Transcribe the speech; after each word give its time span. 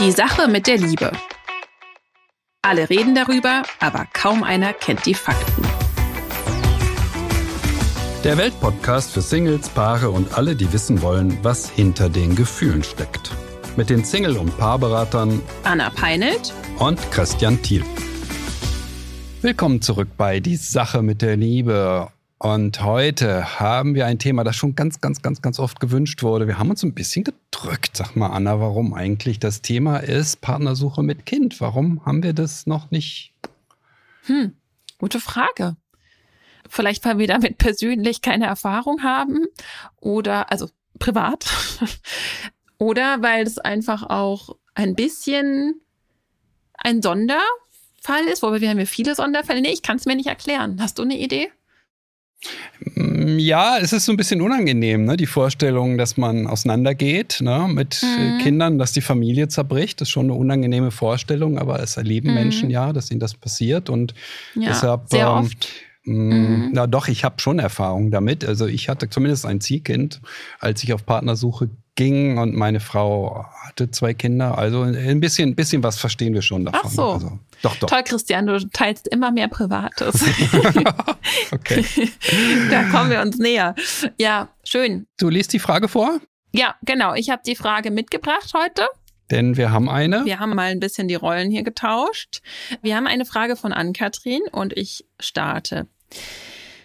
Die 0.00 0.10
Sache 0.10 0.48
mit 0.48 0.66
der 0.66 0.76
Liebe. 0.76 1.12
Alle 2.62 2.90
reden 2.90 3.14
darüber, 3.14 3.62
aber 3.78 4.08
kaum 4.12 4.42
einer 4.42 4.72
kennt 4.72 5.06
die 5.06 5.14
Fakten. 5.14 5.62
Der 8.24 8.36
Weltpodcast 8.36 9.12
für 9.12 9.20
Singles, 9.20 9.68
Paare 9.68 10.10
und 10.10 10.36
alle, 10.36 10.56
die 10.56 10.72
wissen 10.72 11.00
wollen, 11.00 11.38
was 11.42 11.70
hinter 11.70 12.08
den 12.08 12.34
Gefühlen 12.34 12.82
steckt. 12.82 13.30
Mit 13.76 13.88
den 13.88 14.04
Single- 14.04 14.36
und 14.36 14.58
Paarberatern 14.58 15.40
Anna 15.62 15.90
Peinelt 15.90 16.52
und 16.80 16.98
Christian 17.12 17.62
Thiel. 17.62 17.84
Willkommen 19.42 19.80
zurück 19.80 20.08
bei 20.16 20.40
Die 20.40 20.56
Sache 20.56 21.02
mit 21.02 21.22
der 21.22 21.36
Liebe. 21.36 22.08
Und 22.44 22.82
heute 22.82 23.58
haben 23.58 23.94
wir 23.94 24.04
ein 24.04 24.18
Thema, 24.18 24.44
das 24.44 24.54
schon 24.54 24.74
ganz, 24.74 25.00
ganz, 25.00 25.22
ganz, 25.22 25.40
ganz 25.40 25.58
oft 25.58 25.80
gewünscht 25.80 26.22
wurde. 26.22 26.46
Wir 26.46 26.58
haben 26.58 26.68
uns 26.68 26.82
ein 26.82 26.92
bisschen 26.92 27.24
gedrückt. 27.24 27.96
Sag 27.96 28.16
mal, 28.16 28.26
Anna, 28.26 28.60
warum 28.60 28.92
eigentlich? 28.92 29.38
Das 29.38 29.62
Thema 29.62 29.96
ist 29.96 30.42
Partnersuche 30.42 31.02
mit 31.02 31.24
Kind. 31.24 31.58
Warum 31.62 32.04
haben 32.04 32.22
wir 32.22 32.34
das 32.34 32.66
noch 32.66 32.90
nicht? 32.90 33.32
Hm, 34.26 34.52
gute 34.98 35.20
Frage. 35.20 35.76
Vielleicht, 36.68 37.02
weil 37.06 37.16
wir 37.16 37.28
damit 37.28 37.56
persönlich 37.56 38.20
keine 38.20 38.44
Erfahrung 38.44 39.02
haben 39.02 39.46
oder, 40.02 40.52
also 40.52 40.68
privat. 40.98 41.46
oder 42.78 43.22
weil 43.22 43.46
es 43.46 43.56
einfach 43.56 44.02
auch 44.02 44.54
ein 44.74 44.94
bisschen 44.94 45.80
ein 46.74 47.00
Sonderfall 47.00 48.26
ist, 48.30 48.42
wobei 48.42 48.60
wir 48.60 48.68
haben 48.68 48.80
ja 48.80 48.84
viele 48.84 49.14
Sonderfälle. 49.14 49.62
Nee, 49.62 49.72
ich 49.72 49.80
kann 49.80 49.96
es 49.96 50.04
mir 50.04 50.14
nicht 50.14 50.28
erklären. 50.28 50.78
Hast 50.78 50.98
du 50.98 51.04
eine 51.04 51.18
Idee? 51.18 51.50
Ja, 52.96 53.78
es 53.80 53.92
ist 53.92 54.04
so 54.04 54.12
ein 54.12 54.16
bisschen 54.16 54.40
unangenehm, 54.40 55.04
ne? 55.04 55.16
die 55.16 55.26
Vorstellung, 55.26 55.96
dass 55.96 56.16
man 56.16 56.46
auseinandergeht 56.46 57.38
ne? 57.40 57.68
mit 57.68 58.02
mhm. 58.02 58.38
Kindern, 58.38 58.78
dass 58.78 58.92
die 58.92 59.00
Familie 59.00 59.48
zerbricht. 59.48 60.00
Das 60.00 60.08
ist 60.08 60.12
schon 60.12 60.26
eine 60.26 60.34
unangenehme 60.34 60.90
Vorstellung, 60.90 61.58
aber 61.58 61.80
es 61.80 61.96
erleben 61.96 62.28
mhm. 62.28 62.34
Menschen 62.34 62.70
ja, 62.70 62.92
dass 62.92 63.10
ihnen 63.10 63.20
das 63.20 63.34
passiert. 63.34 63.88
Und 63.88 64.14
ja, 64.54 64.68
deshalb. 64.68 65.08
Sehr 65.08 65.26
ähm, 65.26 65.32
oft. 65.32 65.68
Mm, 66.04 66.12
mhm. 66.12 66.70
Na 66.72 66.86
doch, 66.86 67.08
ich 67.08 67.24
habe 67.24 67.40
schon 67.40 67.58
Erfahrung 67.58 68.10
damit. 68.10 68.44
Also 68.44 68.66
ich 68.66 68.88
hatte 68.88 69.08
zumindest 69.08 69.46
ein 69.46 69.60
Ziehkind, 69.60 70.20
als 70.60 70.82
ich 70.82 70.92
auf 70.92 71.06
Partnersuche 71.06 71.70
ging 71.94 72.38
und 72.38 72.54
meine 72.54 72.80
Frau 72.80 73.46
hatte 73.66 73.90
zwei 73.90 74.14
Kinder. 74.14 74.58
Also 74.58 74.82
ein 74.82 75.20
bisschen, 75.20 75.50
ein 75.50 75.54
bisschen 75.54 75.82
was 75.82 75.98
verstehen 75.98 76.34
wir 76.34 76.42
schon 76.42 76.64
davon. 76.64 76.80
Ach 76.84 76.90
so. 76.90 77.12
Also, 77.12 77.38
doch, 77.62 77.76
doch. 77.76 77.88
Toll, 77.88 78.02
Christian, 78.04 78.46
du 78.46 78.58
teilst 78.68 79.08
immer 79.08 79.30
mehr 79.30 79.48
Privates. 79.48 80.22
okay. 81.52 81.84
da 82.70 82.84
kommen 82.84 83.10
wir 83.10 83.20
uns 83.20 83.38
näher. 83.38 83.74
Ja, 84.18 84.48
schön. 84.64 85.06
Du 85.18 85.28
liest 85.28 85.52
die 85.52 85.58
Frage 85.58 85.88
vor? 85.88 86.20
Ja, 86.52 86.74
genau. 86.82 87.14
Ich 87.14 87.30
habe 87.30 87.42
die 87.46 87.56
Frage 87.56 87.90
mitgebracht 87.90 88.52
heute. 88.54 88.86
Denn 89.30 89.56
wir 89.56 89.72
haben 89.72 89.88
eine. 89.88 90.24
Wir 90.24 90.38
haben 90.38 90.54
mal 90.54 90.70
ein 90.70 90.80
bisschen 90.80 91.08
die 91.08 91.14
Rollen 91.14 91.50
hier 91.50 91.62
getauscht. 91.62 92.42
Wir 92.82 92.96
haben 92.96 93.06
eine 93.06 93.24
Frage 93.24 93.56
von 93.56 93.72
Ann-Kathrin 93.72 94.42
und 94.52 94.76
ich 94.76 95.06
starte. 95.18 95.86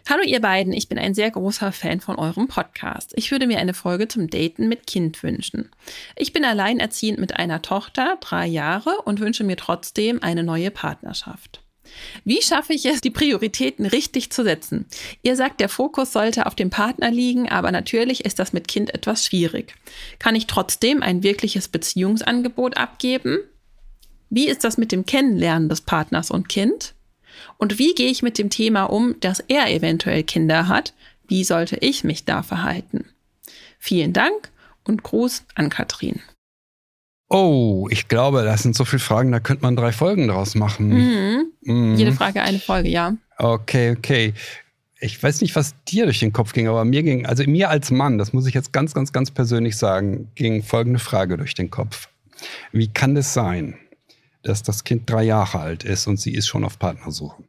Hallo 0.10 0.24
ihr 0.24 0.42
beiden, 0.42 0.74
ich 0.74 0.90
bin 0.90 0.98
ein 0.98 1.14
sehr 1.14 1.30
großer 1.30 1.72
Fan 1.72 2.00
von 2.00 2.16
eurem 2.16 2.48
Podcast. 2.48 3.14
Ich 3.16 3.30
würde 3.30 3.46
mir 3.46 3.60
eine 3.60 3.76
Folge 3.76 4.08
zum 4.08 4.28
Daten 4.28 4.68
mit 4.68 4.88
Kind 4.88 5.22
wünschen. 5.22 5.70
Ich 6.16 6.34
bin 6.34 6.44
alleinerziehend 6.44 7.20
mit 7.20 7.36
einer 7.36 7.62
Tochter, 7.62 8.18
drei 8.20 8.48
Jahre, 8.48 8.90
und 9.06 9.20
wünsche 9.20 9.44
mir 9.44 9.56
trotzdem 9.56 10.24
eine 10.24 10.42
neue 10.42 10.72
Partnerschaft. 10.72 11.62
Wie 12.26 12.42
schaffe 12.42 12.74
ich 12.74 12.88
es, 12.88 13.02
die 13.02 13.12
Prioritäten 13.12 13.86
richtig 13.86 14.32
zu 14.32 14.44
setzen? 14.44 14.88
Ihr 15.22 15.36
sagt, 15.36 15.60
der 15.60 15.70
Fokus 15.70 16.12
sollte 16.12 16.48
auf 16.48 16.56
dem 16.56 16.72
Partner 16.72 17.12
liegen, 17.12 17.48
aber 17.48 17.72
natürlich 17.72 18.26
ist 18.26 18.40
das 18.40 18.52
mit 18.52 18.68
Kind 18.68 18.92
etwas 18.96 19.28
schwierig. 19.28 19.76
Kann 20.18 20.34
ich 20.34 20.48
trotzdem 20.48 21.04
ein 21.04 21.22
wirkliches 21.22 21.68
Beziehungsangebot 21.68 22.78
abgeben? 22.78 23.38
Wie 24.32 24.48
ist 24.48 24.64
das 24.64 24.80
mit 24.80 24.92
dem 24.92 25.06
Kennenlernen 25.06 25.70
des 25.70 25.82
Partners 25.82 26.32
und 26.32 26.50
Kind? 26.50 26.96
Und 27.58 27.80
wie 27.80 27.94
gehe 27.94 28.10
ich 28.10 28.24
mit 28.24 28.38
dem 28.38 28.50
Thema 28.50 28.84
um, 28.84 29.16
dass 29.20 29.40
er 29.40 29.70
eventuell 29.70 30.24
Kinder 30.24 30.68
hat? 30.68 30.94
Wie 31.28 31.44
sollte 31.44 31.78
ich 31.78 32.04
mich 32.04 32.26
da 32.26 32.44
verhalten? 32.44 33.06
Vielen 33.78 34.14
Dank 34.14 34.50
und 34.84 35.04
Gruß 35.04 35.44
an 35.56 35.70
Katrin. 35.70 36.22
Oh, 37.30 37.88
ich 37.92 38.08
glaube, 38.08 38.44
das 38.44 38.64
sind 38.64 38.76
so 38.76 38.86
viele 38.86 39.00
Fragen, 39.00 39.32
da 39.32 39.40
könnte 39.40 39.62
man 39.62 39.76
drei 39.76 39.92
Folgen 39.92 40.28
draus 40.28 40.56
machen. 40.56 40.90
Mhm. 40.90 41.52
Mhm. 41.62 41.96
Jede 41.96 42.12
Frage 42.12 42.42
eine 42.42 42.60
Folge, 42.60 42.90
ja. 42.90 43.16
Okay, 43.38 43.92
okay. 43.92 44.34
Ich 45.00 45.22
weiß 45.22 45.42
nicht, 45.42 45.56
was 45.56 45.76
dir 45.88 46.06
durch 46.06 46.20
den 46.20 46.34
Kopf 46.34 46.54
ging, 46.54 46.68
aber 46.68 46.84
mir 46.84 47.04
ging, 47.04 47.26
also 47.26 47.44
mir 47.44 47.70
als 47.70 47.92
Mann, 47.92 48.18
das 48.18 48.34
muss 48.34 48.48
ich 48.48 48.54
jetzt 48.54 48.74
ganz, 48.74 48.94
ganz, 48.94 49.14
ganz 49.14 49.32
persönlich 49.32 49.78
sagen, 49.78 50.30
ging 50.36 50.64
folgende 50.64 51.00
Frage 51.00 51.38
durch 51.38 51.54
den 51.54 51.70
Kopf. 51.70 52.10
Wie 52.72 52.88
kann 52.88 53.16
es 53.16 53.34
sein, 53.34 53.78
dass 54.50 54.64
das 54.64 54.84
Kind 54.84 55.10
drei 55.10 55.24
Jahre 55.24 55.60
alt 55.60 55.84
ist 55.84 56.08
und 56.08 56.20
sie 56.20 56.34
ist 56.34 56.48
schon 56.48 56.64
auf 56.64 56.80
Partnersuche. 56.80 57.44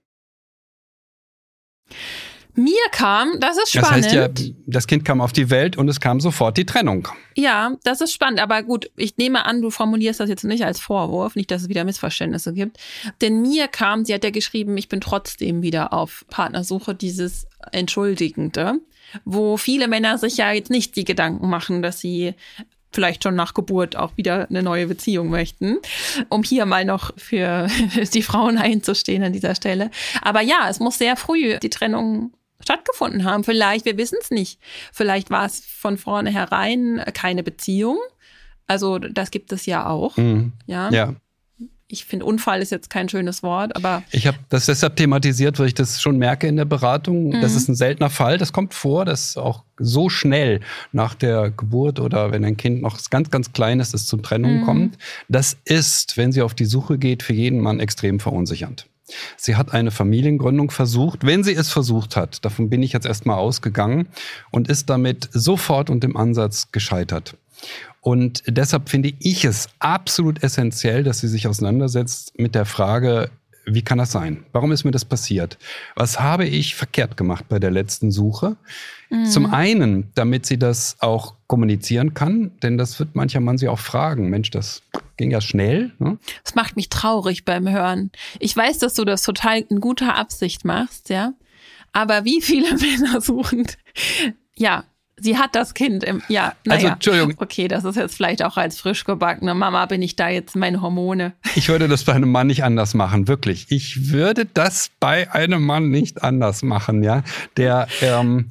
Mir 2.54 2.82
kam, 2.90 3.38
das 3.40 3.56
ist 3.56 3.70
spannend. 3.72 4.04
Das 4.06 4.14
heißt 4.14 4.38
ja, 4.38 4.52
das 4.66 4.86
Kind 4.86 5.04
kam 5.04 5.20
auf 5.20 5.32
die 5.32 5.50
Welt 5.50 5.76
und 5.76 5.88
es 5.88 6.00
kam 6.00 6.20
sofort 6.20 6.56
die 6.56 6.66
Trennung. 6.66 7.08
Ja, 7.36 7.76
das 7.84 8.00
ist 8.00 8.12
spannend. 8.12 8.40
Aber 8.40 8.62
gut, 8.62 8.90
ich 8.96 9.16
nehme 9.16 9.44
an, 9.46 9.62
du 9.62 9.70
formulierst 9.70 10.20
das 10.20 10.28
jetzt 10.28 10.44
nicht 10.44 10.64
als 10.64 10.80
Vorwurf, 10.80 11.36
nicht, 11.36 11.50
dass 11.50 11.62
es 11.62 11.68
wieder 11.68 11.84
Missverständnisse 11.84 12.52
gibt. 12.52 12.78
Denn 13.20 13.40
mir 13.40 13.68
kam, 13.68 14.04
sie 14.04 14.14
hat 14.14 14.24
ja 14.24 14.30
geschrieben, 14.30 14.76
ich 14.76 14.88
bin 14.88 15.00
trotzdem 15.00 15.62
wieder 15.62 15.92
auf 15.92 16.24
Partnersuche, 16.28 16.94
dieses 16.94 17.46
Entschuldigende, 17.72 18.74
wo 19.24 19.56
viele 19.56 19.88
Männer 19.88 20.18
sich 20.18 20.36
ja 20.36 20.52
jetzt 20.52 20.70
nicht 20.70 20.96
die 20.96 21.04
Gedanken 21.04 21.48
machen, 21.48 21.82
dass 21.82 22.00
sie 22.00 22.34
vielleicht 22.92 23.22
schon 23.22 23.34
nach 23.34 23.54
Geburt 23.54 23.96
auch 23.96 24.16
wieder 24.16 24.48
eine 24.48 24.62
neue 24.62 24.86
Beziehung 24.86 25.28
möchten, 25.28 25.78
um 26.28 26.42
hier 26.42 26.66
mal 26.66 26.84
noch 26.84 27.12
für 27.16 27.68
die 28.14 28.22
Frauen 28.22 28.58
einzustehen 28.58 29.22
an 29.22 29.32
dieser 29.32 29.54
Stelle. 29.54 29.90
Aber 30.22 30.40
ja, 30.40 30.68
es 30.68 30.80
muss 30.80 30.98
sehr 30.98 31.16
früh 31.16 31.58
die 31.58 31.70
Trennung 31.70 32.32
stattgefunden 32.60 33.24
haben. 33.24 33.44
Vielleicht, 33.44 33.84
wir 33.84 33.96
wissen 33.96 34.18
es 34.20 34.30
nicht. 34.30 34.60
Vielleicht 34.92 35.30
war 35.30 35.46
es 35.46 35.60
von 35.64 35.96
vornherein 35.96 37.02
keine 37.14 37.42
Beziehung. 37.42 37.98
Also 38.66 38.98
das 38.98 39.30
gibt 39.30 39.52
es 39.52 39.66
ja 39.66 39.86
auch. 39.86 40.16
Mhm. 40.16 40.52
Ja. 40.66 40.90
ja 40.90 41.14
ich 41.90 42.04
finde, 42.04 42.24
Unfall 42.24 42.62
ist 42.62 42.70
jetzt 42.70 42.88
kein 42.88 43.08
schönes 43.08 43.42
Wort, 43.42 43.74
aber. 43.74 44.04
Ich 44.12 44.26
habe 44.26 44.38
das 44.48 44.66
deshalb 44.66 44.96
thematisiert, 44.96 45.58
weil 45.58 45.66
ich 45.66 45.74
das 45.74 46.00
schon 46.00 46.18
merke 46.18 46.46
in 46.46 46.56
der 46.56 46.64
Beratung. 46.64 47.30
Mhm. 47.30 47.40
Das 47.40 47.54
ist 47.56 47.68
ein 47.68 47.74
seltener 47.74 48.10
Fall. 48.10 48.38
Das 48.38 48.52
kommt 48.52 48.74
vor, 48.74 49.04
dass 49.04 49.36
auch 49.36 49.64
so 49.76 50.08
schnell 50.08 50.60
nach 50.92 51.14
der 51.14 51.50
Geburt 51.50 51.98
oder 51.98 52.30
wenn 52.30 52.44
ein 52.44 52.56
Kind 52.56 52.80
noch 52.82 52.98
ganz, 53.10 53.30
ganz 53.30 53.52
klein 53.52 53.80
ist, 53.80 53.92
es 53.92 54.06
zu 54.06 54.18
Trennung 54.18 54.60
mhm. 54.60 54.64
kommt. 54.64 54.98
Das 55.28 55.56
ist, 55.64 56.16
wenn 56.16 56.30
sie 56.30 56.42
auf 56.42 56.54
die 56.54 56.64
Suche 56.64 56.96
geht, 56.96 57.22
für 57.24 57.32
jeden 57.32 57.60
Mann 57.60 57.80
extrem 57.80 58.20
verunsichernd. 58.20 58.86
Sie 59.36 59.56
hat 59.56 59.72
eine 59.72 59.90
Familiengründung 59.90 60.70
versucht, 60.70 61.26
wenn 61.26 61.42
sie 61.42 61.54
es 61.54 61.70
versucht 61.70 62.14
hat, 62.14 62.44
davon 62.44 62.70
bin 62.70 62.80
ich 62.84 62.92
jetzt 62.92 63.06
erstmal 63.06 63.38
ausgegangen 63.38 64.06
und 64.52 64.68
ist 64.68 64.88
damit 64.88 65.28
sofort 65.32 65.90
und 65.90 66.04
im 66.04 66.16
Ansatz 66.16 66.70
gescheitert. 66.70 67.36
Und 68.00 68.42
deshalb 68.46 68.88
finde 68.88 69.12
ich 69.18 69.44
es 69.44 69.68
absolut 69.78 70.42
essentiell, 70.42 71.04
dass 71.04 71.20
sie 71.20 71.28
sich 71.28 71.46
auseinandersetzt 71.46 72.38
mit 72.38 72.54
der 72.54 72.64
Frage, 72.64 73.30
wie 73.66 73.82
kann 73.82 73.98
das 73.98 74.12
sein? 74.12 74.44
Warum 74.52 74.72
ist 74.72 74.84
mir 74.84 74.90
das 74.90 75.04
passiert? 75.04 75.58
Was 75.94 76.18
habe 76.18 76.46
ich 76.46 76.74
verkehrt 76.74 77.16
gemacht 77.16 77.46
bei 77.48 77.58
der 77.58 77.70
letzten 77.70 78.10
Suche? 78.10 78.56
Mhm. 79.10 79.26
Zum 79.26 79.52
einen, 79.52 80.10
damit 80.14 80.46
sie 80.46 80.58
das 80.58 80.96
auch 81.00 81.34
kommunizieren 81.46 82.14
kann, 82.14 82.52
denn 82.62 82.78
das 82.78 82.98
wird 82.98 83.14
mancher 83.14 83.40
Mann 83.40 83.58
sie 83.58 83.68
auch 83.68 83.78
fragen. 83.78 84.30
Mensch, 84.30 84.50
das 84.50 84.82
ging 85.16 85.30
ja 85.30 85.40
schnell. 85.40 85.92
Ne? 85.98 86.18
Das 86.44 86.54
macht 86.54 86.76
mich 86.76 86.88
traurig 86.88 87.44
beim 87.44 87.68
Hören. 87.68 88.10
Ich 88.38 88.56
weiß, 88.56 88.78
dass 88.78 88.94
du 88.94 89.04
das 89.04 89.22
total 89.22 89.58
in 89.68 89.80
guter 89.80 90.16
Absicht 90.16 90.64
machst, 90.64 91.10
ja. 91.10 91.34
Aber 91.92 92.24
wie 92.24 92.40
viele 92.40 92.74
Männer 92.76 93.20
suchen, 93.20 93.66
ja, 94.56 94.84
Sie 95.20 95.38
hat 95.38 95.54
das 95.54 95.74
Kind 95.74 96.04
im, 96.04 96.22
ja, 96.28 96.54
naja. 96.64 96.76
Also, 96.76 96.86
Entschuldigung. 96.88 97.34
Okay, 97.38 97.68
das 97.68 97.84
ist 97.84 97.96
jetzt 97.96 98.16
vielleicht 98.16 98.42
auch 98.44 98.56
als 98.56 98.80
frisch 98.80 99.04
gebackene 99.04 99.54
Mama, 99.54 99.86
bin 99.86 100.02
ich 100.02 100.16
da 100.16 100.28
jetzt 100.28 100.56
meine 100.56 100.80
Hormone. 100.80 101.32
Ich 101.54 101.68
würde 101.68 101.88
das 101.88 102.04
bei 102.04 102.14
einem 102.14 102.30
Mann 102.30 102.46
nicht 102.46 102.64
anders 102.64 102.94
machen, 102.94 103.28
wirklich. 103.28 103.66
Ich 103.70 104.10
würde 104.10 104.46
das 104.46 104.90
bei 105.00 105.30
einem 105.32 105.64
Mann 105.64 105.90
nicht 105.90 106.22
anders 106.22 106.62
machen, 106.62 107.02
ja. 107.02 107.22
Der, 107.56 107.88
ähm, 108.00 108.50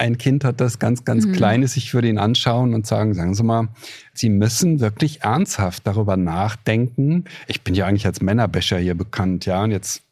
ein 0.00 0.16
Kind 0.18 0.44
hat, 0.44 0.60
das 0.60 0.78
ganz, 0.78 1.04
ganz 1.04 1.26
mhm. 1.26 1.32
klein 1.32 1.62
ist. 1.62 1.76
Ich 1.76 1.92
würde 1.92 2.08
ihn 2.08 2.18
anschauen 2.18 2.74
und 2.74 2.86
sagen, 2.86 3.14
sagen 3.14 3.34
Sie 3.34 3.42
mal, 3.42 3.68
Sie 4.14 4.30
müssen 4.30 4.80
wirklich 4.80 5.22
ernsthaft 5.22 5.86
darüber 5.86 6.16
nachdenken. 6.16 7.24
Ich 7.46 7.62
bin 7.62 7.74
ja 7.74 7.86
eigentlich 7.86 8.06
als 8.06 8.22
Männerbäscher 8.22 8.78
hier 8.78 8.94
bekannt, 8.94 9.46
ja. 9.46 9.62
Und 9.62 9.72
jetzt 9.72 10.02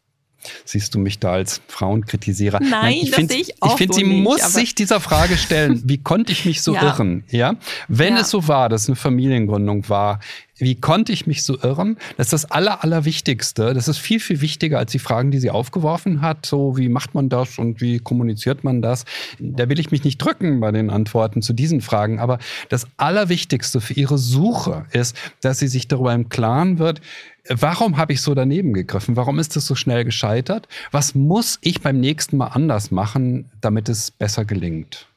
Siehst 0.64 0.94
du 0.94 0.98
mich 0.98 1.18
da 1.18 1.32
als 1.32 1.60
Frauenkritisierer? 1.68 2.60
Nein, 2.60 2.70
Nein 2.70 2.98
ich 3.02 3.10
finde, 3.10 3.34
ich, 3.34 3.54
ich 3.62 3.72
find, 3.72 3.92
so 3.92 3.98
sie 3.98 4.06
nicht, 4.06 4.22
muss 4.22 4.52
sich 4.52 4.74
dieser 4.74 5.00
Frage 5.00 5.36
stellen. 5.36 5.82
Wie 5.84 5.98
konnte 5.98 6.32
ich 6.32 6.44
mich 6.44 6.62
so 6.62 6.74
ja. 6.74 6.82
irren? 6.82 7.24
Ja, 7.30 7.56
wenn 7.88 8.14
ja. 8.14 8.20
es 8.20 8.30
so 8.30 8.46
war, 8.48 8.68
dass 8.68 8.88
eine 8.88 8.96
Familiengründung 8.96 9.88
war, 9.88 10.20
wie 10.58 10.74
konnte 10.74 11.12
ich 11.12 11.26
mich 11.26 11.44
so 11.44 11.56
irren? 11.60 11.96
Das 12.16 12.28
ist 12.28 12.32
das 12.32 12.50
Aller, 12.50 12.82
Allerwichtigste. 12.82 13.74
Das 13.74 13.88
ist 13.88 13.98
viel, 13.98 14.20
viel 14.20 14.40
wichtiger 14.40 14.78
als 14.78 14.92
die 14.92 14.98
Fragen, 14.98 15.30
die 15.30 15.38
sie 15.38 15.50
aufgeworfen 15.50 16.20
hat. 16.20 16.46
So, 16.46 16.76
wie 16.76 16.88
macht 16.88 17.14
man 17.14 17.28
das 17.28 17.58
und 17.58 17.80
wie 17.80 17.98
kommuniziert 18.00 18.64
man 18.64 18.82
das? 18.82 19.04
Da 19.38 19.68
will 19.68 19.78
ich 19.78 19.90
mich 19.90 20.04
nicht 20.04 20.18
drücken 20.18 20.60
bei 20.60 20.72
den 20.72 20.90
Antworten 20.90 21.42
zu 21.42 21.52
diesen 21.52 21.80
Fragen. 21.80 22.18
Aber 22.18 22.38
das 22.68 22.86
Allerwichtigste 22.96 23.80
für 23.80 23.94
ihre 23.94 24.18
Suche 24.18 24.86
ist, 24.90 25.16
dass 25.40 25.60
sie 25.60 25.68
sich 25.68 25.86
darüber 25.86 26.12
im 26.12 26.28
Klaren 26.28 26.78
wird, 26.78 27.00
warum 27.48 27.96
habe 27.96 28.12
ich 28.12 28.20
so 28.20 28.34
daneben 28.34 28.72
gegriffen? 28.72 29.16
Warum 29.16 29.38
ist 29.38 29.56
es 29.56 29.66
so 29.66 29.74
schnell 29.74 30.04
gescheitert? 30.04 30.68
Was 30.90 31.14
muss 31.14 31.58
ich 31.62 31.80
beim 31.80 32.00
nächsten 32.00 32.36
Mal 32.36 32.48
anders 32.48 32.90
machen, 32.90 33.50
damit 33.60 33.88
es 33.88 34.10
besser 34.10 34.44
gelingt? 34.44 35.08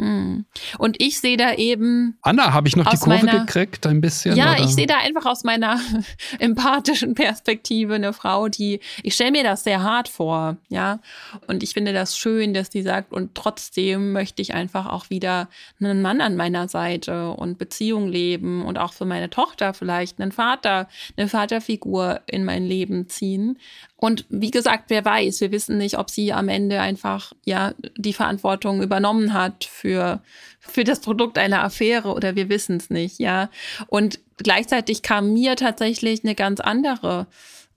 Hm. 0.00 0.44
Und 0.78 1.02
ich 1.02 1.18
sehe 1.18 1.36
da 1.36 1.54
eben. 1.54 2.16
Anna, 2.22 2.52
habe 2.52 2.68
ich 2.68 2.76
noch 2.76 2.88
die 2.88 2.96
Kurve 2.96 3.24
meiner, 3.24 3.44
gekriegt, 3.44 3.84
ein 3.84 4.00
bisschen? 4.00 4.36
Ja, 4.36 4.52
oder? 4.52 4.62
ich 4.62 4.74
sehe 4.74 4.86
da 4.86 4.98
einfach 4.98 5.26
aus 5.26 5.42
meiner 5.42 5.80
empathischen 6.38 7.14
Perspektive 7.14 7.94
eine 7.94 8.12
Frau, 8.12 8.48
die, 8.48 8.78
ich 9.02 9.14
stelle 9.14 9.32
mir 9.32 9.42
das 9.42 9.64
sehr 9.64 9.82
hart 9.82 10.08
vor, 10.08 10.56
ja. 10.68 11.00
Und 11.48 11.64
ich 11.64 11.72
finde 11.74 11.92
das 11.92 12.16
schön, 12.16 12.54
dass 12.54 12.70
die 12.70 12.82
sagt, 12.82 13.12
und 13.12 13.34
trotzdem 13.34 14.12
möchte 14.12 14.40
ich 14.40 14.54
einfach 14.54 14.86
auch 14.86 15.10
wieder 15.10 15.48
einen 15.80 16.00
Mann 16.00 16.20
an 16.20 16.36
meiner 16.36 16.68
Seite 16.68 17.30
und 17.30 17.58
Beziehung 17.58 18.06
leben 18.06 18.64
und 18.64 18.78
auch 18.78 18.92
für 18.92 19.04
meine 19.04 19.30
Tochter 19.30 19.74
vielleicht 19.74 20.20
einen 20.20 20.30
Vater, 20.30 20.88
eine 21.16 21.26
Vaterfigur 21.28 22.20
in 22.26 22.44
mein 22.44 22.64
Leben 22.64 23.08
ziehen. 23.08 23.58
Und 24.00 24.26
wie 24.28 24.52
gesagt, 24.52 24.84
wer 24.88 25.04
weiß, 25.04 25.40
wir 25.40 25.50
wissen 25.50 25.76
nicht, 25.76 25.98
ob 25.98 26.08
sie 26.08 26.32
am 26.32 26.48
Ende 26.48 26.80
einfach 26.80 27.32
ja 27.44 27.74
die 27.96 28.12
Verantwortung 28.12 28.80
übernommen 28.80 29.34
hat 29.34 29.64
für 29.64 30.22
für 30.60 30.84
das 30.84 31.00
Produkt 31.00 31.36
einer 31.36 31.64
Affäre 31.64 32.12
oder 32.12 32.36
wir 32.36 32.48
wissen 32.48 32.76
es 32.76 32.90
nicht, 32.90 33.18
ja. 33.18 33.50
Und 33.88 34.20
gleichzeitig 34.36 35.02
kam 35.02 35.32
mir 35.32 35.56
tatsächlich 35.56 36.22
eine 36.22 36.34
ganz 36.34 36.60
andere 36.60 37.26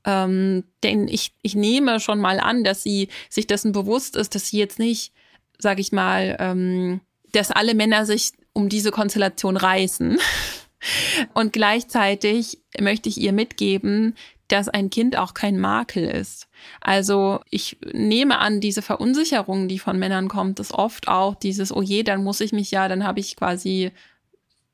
ähm, 0.06 0.63
denn 0.83 1.07
ich, 1.07 1.33
ich 1.41 1.56
nehme 1.56 2.00
schon 2.00 2.19
mal 2.19 2.39
an, 2.39 2.63
dass 2.63 2.83
sie 2.83 3.09
sich 3.29 3.47
dessen 3.47 3.71
bewusst 3.71 4.15
ist, 4.15 4.35
dass 4.35 4.47
sie 4.47 4.57
jetzt 4.57 4.79
nicht, 4.79 5.13
sag 5.59 5.79
ich 5.79 5.91
mal, 5.91 6.35
ähm, 6.39 7.01
dass 7.33 7.51
alle 7.51 7.75
Männer 7.75 8.06
sich 8.06 8.31
um 8.53 8.67
diese 8.69 8.91
Konstellation 8.91 9.57
reißen. 9.57 10.17
Und 11.33 11.53
gleichzeitig 11.53 12.59
möchte 12.79 13.09
ich 13.09 13.19
ihr 13.19 13.33
mitgeben, 13.33 14.15
dass 14.51 14.69
ein 14.69 14.89
Kind 14.89 15.18
auch 15.18 15.33
kein 15.33 15.59
Makel 15.59 16.03
ist. 16.03 16.48
Also 16.81 17.39
ich 17.50 17.77
nehme 17.94 18.39
an, 18.39 18.59
diese 18.59 18.81
Verunsicherung, 18.81 19.68
die 19.68 19.80
von 19.80 19.98
Männern 19.98 20.27
kommt, 20.27 20.59
ist 20.59 20.74
oft 20.74 21.07
auch 21.07 21.36
dieses, 21.36 21.71
oh 21.74 21.81
je, 21.81 22.03
dann 22.03 22.24
muss 22.24 22.42
ich 22.42 22.51
mich 22.51 22.71
ja, 22.71 22.88
dann 22.88 23.03
habe 23.03 23.19
ich 23.19 23.36
quasi 23.36 23.92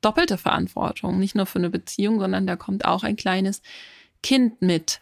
doppelte 0.00 0.38
Verantwortung, 0.38 1.18
nicht 1.18 1.34
nur 1.34 1.46
für 1.46 1.58
eine 1.58 1.70
Beziehung, 1.70 2.20
sondern 2.20 2.46
da 2.46 2.56
kommt 2.56 2.84
auch 2.84 3.02
ein 3.02 3.16
kleines 3.16 3.62
Kind 4.22 4.62
mit. 4.62 5.00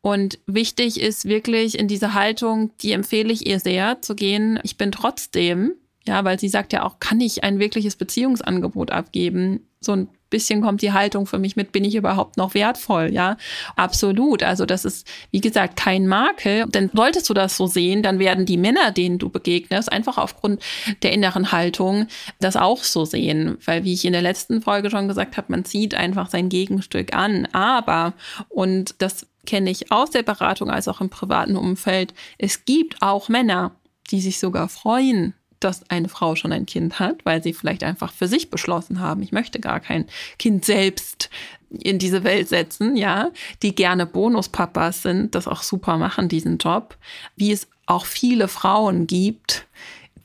Und 0.00 0.38
wichtig 0.46 1.00
ist 1.00 1.24
wirklich 1.24 1.78
in 1.78 1.88
diese 1.88 2.14
Haltung, 2.14 2.70
die 2.80 2.92
empfehle 2.92 3.32
ich 3.32 3.46
ihr 3.46 3.58
sehr, 3.58 4.00
zu 4.02 4.14
gehen, 4.14 4.60
ich 4.62 4.76
bin 4.76 4.92
trotzdem, 4.92 5.72
ja, 6.06 6.24
weil 6.24 6.38
sie 6.38 6.48
sagt 6.48 6.72
ja 6.72 6.84
auch, 6.84 7.00
kann 7.00 7.20
ich 7.20 7.42
ein 7.42 7.58
wirkliches 7.58 7.96
Beziehungsangebot 7.96 8.92
abgeben? 8.92 9.66
So 9.80 9.92
ein 9.92 10.08
bisschen 10.30 10.60
kommt 10.60 10.82
die 10.82 10.92
Haltung 10.92 11.26
für 11.26 11.38
mich 11.38 11.56
mit, 11.56 11.72
bin 11.72 11.84
ich 11.84 11.94
überhaupt 11.94 12.36
noch 12.36 12.54
wertvoll? 12.54 13.12
Ja, 13.12 13.36
absolut. 13.76 14.42
Also 14.42 14.66
das 14.66 14.84
ist, 14.84 15.06
wie 15.30 15.40
gesagt, 15.40 15.76
kein 15.76 16.06
Makel. 16.06 16.66
Denn 16.66 16.90
solltest 16.92 17.28
du 17.28 17.34
das 17.34 17.56
so 17.56 17.66
sehen, 17.66 18.02
dann 18.02 18.18
werden 18.18 18.46
die 18.46 18.56
Männer, 18.56 18.90
denen 18.90 19.18
du 19.18 19.28
begegnest, 19.28 19.90
einfach 19.90 20.18
aufgrund 20.18 20.62
der 21.02 21.12
inneren 21.12 21.52
Haltung 21.52 22.06
das 22.40 22.56
auch 22.56 22.82
so 22.82 23.04
sehen. 23.04 23.58
Weil, 23.64 23.84
wie 23.84 23.92
ich 23.92 24.04
in 24.04 24.12
der 24.12 24.22
letzten 24.22 24.62
Folge 24.62 24.90
schon 24.90 25.08
gesagt 25.08 25.36
habe, 25.36 25.50
man 25.50 25.64
zieht 25.64 25.94
einfach 25.94 26.30
sein 26.30 26.48
Gegenstück 26.48 27.14
an. 27.14 27.46
Aber, 27.52 28.14
und 28.48 28.94
das 28.98 29.26
kenne 29.46 29.70
ich 29.70 29.92
aus 29.92 30.10
der 30.10 30.22
Beratung 30.22 30.70
als 30.70 30.88
auch 30.88 31.00
im 31.00 31.08
privaten 31.08 31.56
Umfeld, 31.56 32.12
es 32.36 32.64
gibt 32.64 33.00
auch 33.00 33.28
Männer, 33.28 33.72
die 34.10 34.20
sich 34.20 34.38
sogar 34.38 34.68
freuen, 34.68 35.34
dass 35.60 35.88
eine 35.90 36.08
Frau 36.08 36.36
schon 36.36 36.52
ein 36.52 36.66
Kind 36.66 36.98
hat, 36.98 37.24
weil 37.24 37.42
sie 37.42 37.52
vielleicht 37.52 37.82
einfach 37.84 38.12
für 38.12 38.28
sich 38.28 38.50
beschlossen 38.50 39.00
haben, 39.00 39.22
ich 39.22 39.32
möchte 39.32 39.60
gar 39.60 39.80
kein 39.80 40.06
Kind 40.38 40.64
selbst 40.64 41.30
in 41.70 41.98
diese 41.98 42.24
Welt 42.24 42.48
setzen, 42.48 42.96
ja, 42.96 43.30
die 43.62 43.74
gerne 43.74 44.06
Bonuspapas 44.06 45.02
sind, 45.02 45.34
das 45.34 45.48
auch 45.48 45.62
super 45.62 45.96
machen, 45.96 46.28
diesen 46.28 46.58
Job, 46.58 46.96
wie 47.36 47.52
es 47.52 47.68
auch 47.86 48.04
viele 48.06 48.48
Frauen 48.48 49.06
gibt, 49.06 49.66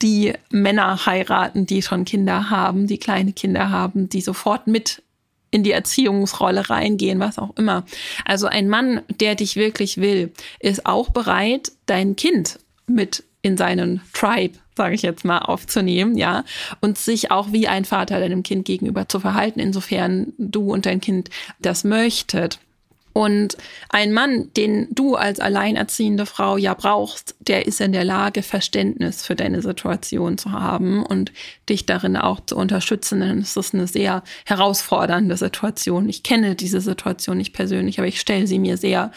die 0.02 0.34
Männer 0.50 1.06
heiraten, 1.06 1.66
die 1.66 1.82
schon 1.82 2.06
Kinder 2.06 2.50
haben, 2.50 2.88
die 2.88 2.98
kleine 2.98 3.34
Kinder 3.34 3.70
haben, 3.70 4.10
die 4.10 4.22
sofort 4.22 4.68
mit 4.68 5.04
in 5.52 5.64
die 5.64 5.72
Erziehungsrolle 5.72 6.70
reingehen, 6.70 7.20
was 7.20 7.38
auch 7.38 7.56
immer. 7.58 7.86
Also 8.26 8.48
ein 8.48 8.70
Mann, 8.70 9.02
der 9.10 9.36
dich 9.36 9.58
wirklich 9.58 9.98
will, 9.98 10.32
ist 10.60 10.86
auch 10.86 11.10
bereit, 11.10 11.74
dein 11.86 12.16
Kind 12.16 12.60
mit 12.88 13.26
in 13.42 13.58
seinen 13.58 14.02
Tribe, 14.14 14.58
sage 14.76 14.96
ich 14.96 15.02
jetzt 15.02 15.26
mal, 15.26 15.40
aufzunehmen, 15.40 16.18
ja, 16.18 16.44
und 16.80 16.98
sich 16.98 17.32
auch 17.32 17.52
wie 17.52 17.68
ein 17.68 17.86
Vater 17.86 18.20
deinem 18.20 18.44
Kind 18.44 18.66
gegenüber 18.66 19.10
zu 19.10 19.20
verhalten, 19.20 19.60
insofern 19.60 20.34
du 20.38 20.72
und 20.72 20.86
dein 20.86 21.02
Kind 21.02 21.30
das 21.60 21.84
möchtet. 21.84 22.60
Und 23.14 23.58
ein 23.90 24.14
Mann, 24.14 24.52
den 24.56 24.88
du 24.92 25.16
als 25.16 25.40
alleinerziehende 25.40 26.26
Frau 26.26 26.56
ja 26.56 26.74
brauchst, 26.74 27.36
der 27.40 27.66
ist 27.66 27.82
in 27.82 27.92
der 27.92 28.06
Lage, 28.06 28.42
Verständnis 28.42 29.26
für 29.26 29.36
deine 29.36 29.62
Situation 29.62 30.38
zu 30.38 30.52
haben 30.52 31.04
und 31.04 31.34
dich 31.68 31.86
darin 31.86 32.16
auch 32.16 32.40
zu 32.46 32.56
unterstützen. 32.56 33.20
Denn 33.20 33.40
es 33.40 33.58
ist 33.58 33.74
eine 33.74 33.88
sehr 33.88 34.24
herausfordernde 34.46 35.36
Situation. 35.36 36.08
Ich 36.08 36.24
kenne 36.24 36.56
diese 36.56 36.80
Situation 36.80 37.38
nicht 37.38 37.54
persönlich, 37.54 38.00
aber 38.00 38.08
ich 38.08 38.22
stelle 38.22 38.48
sie 38.48 38.60
mir 38.60 38.78
sehr 38.78 39.12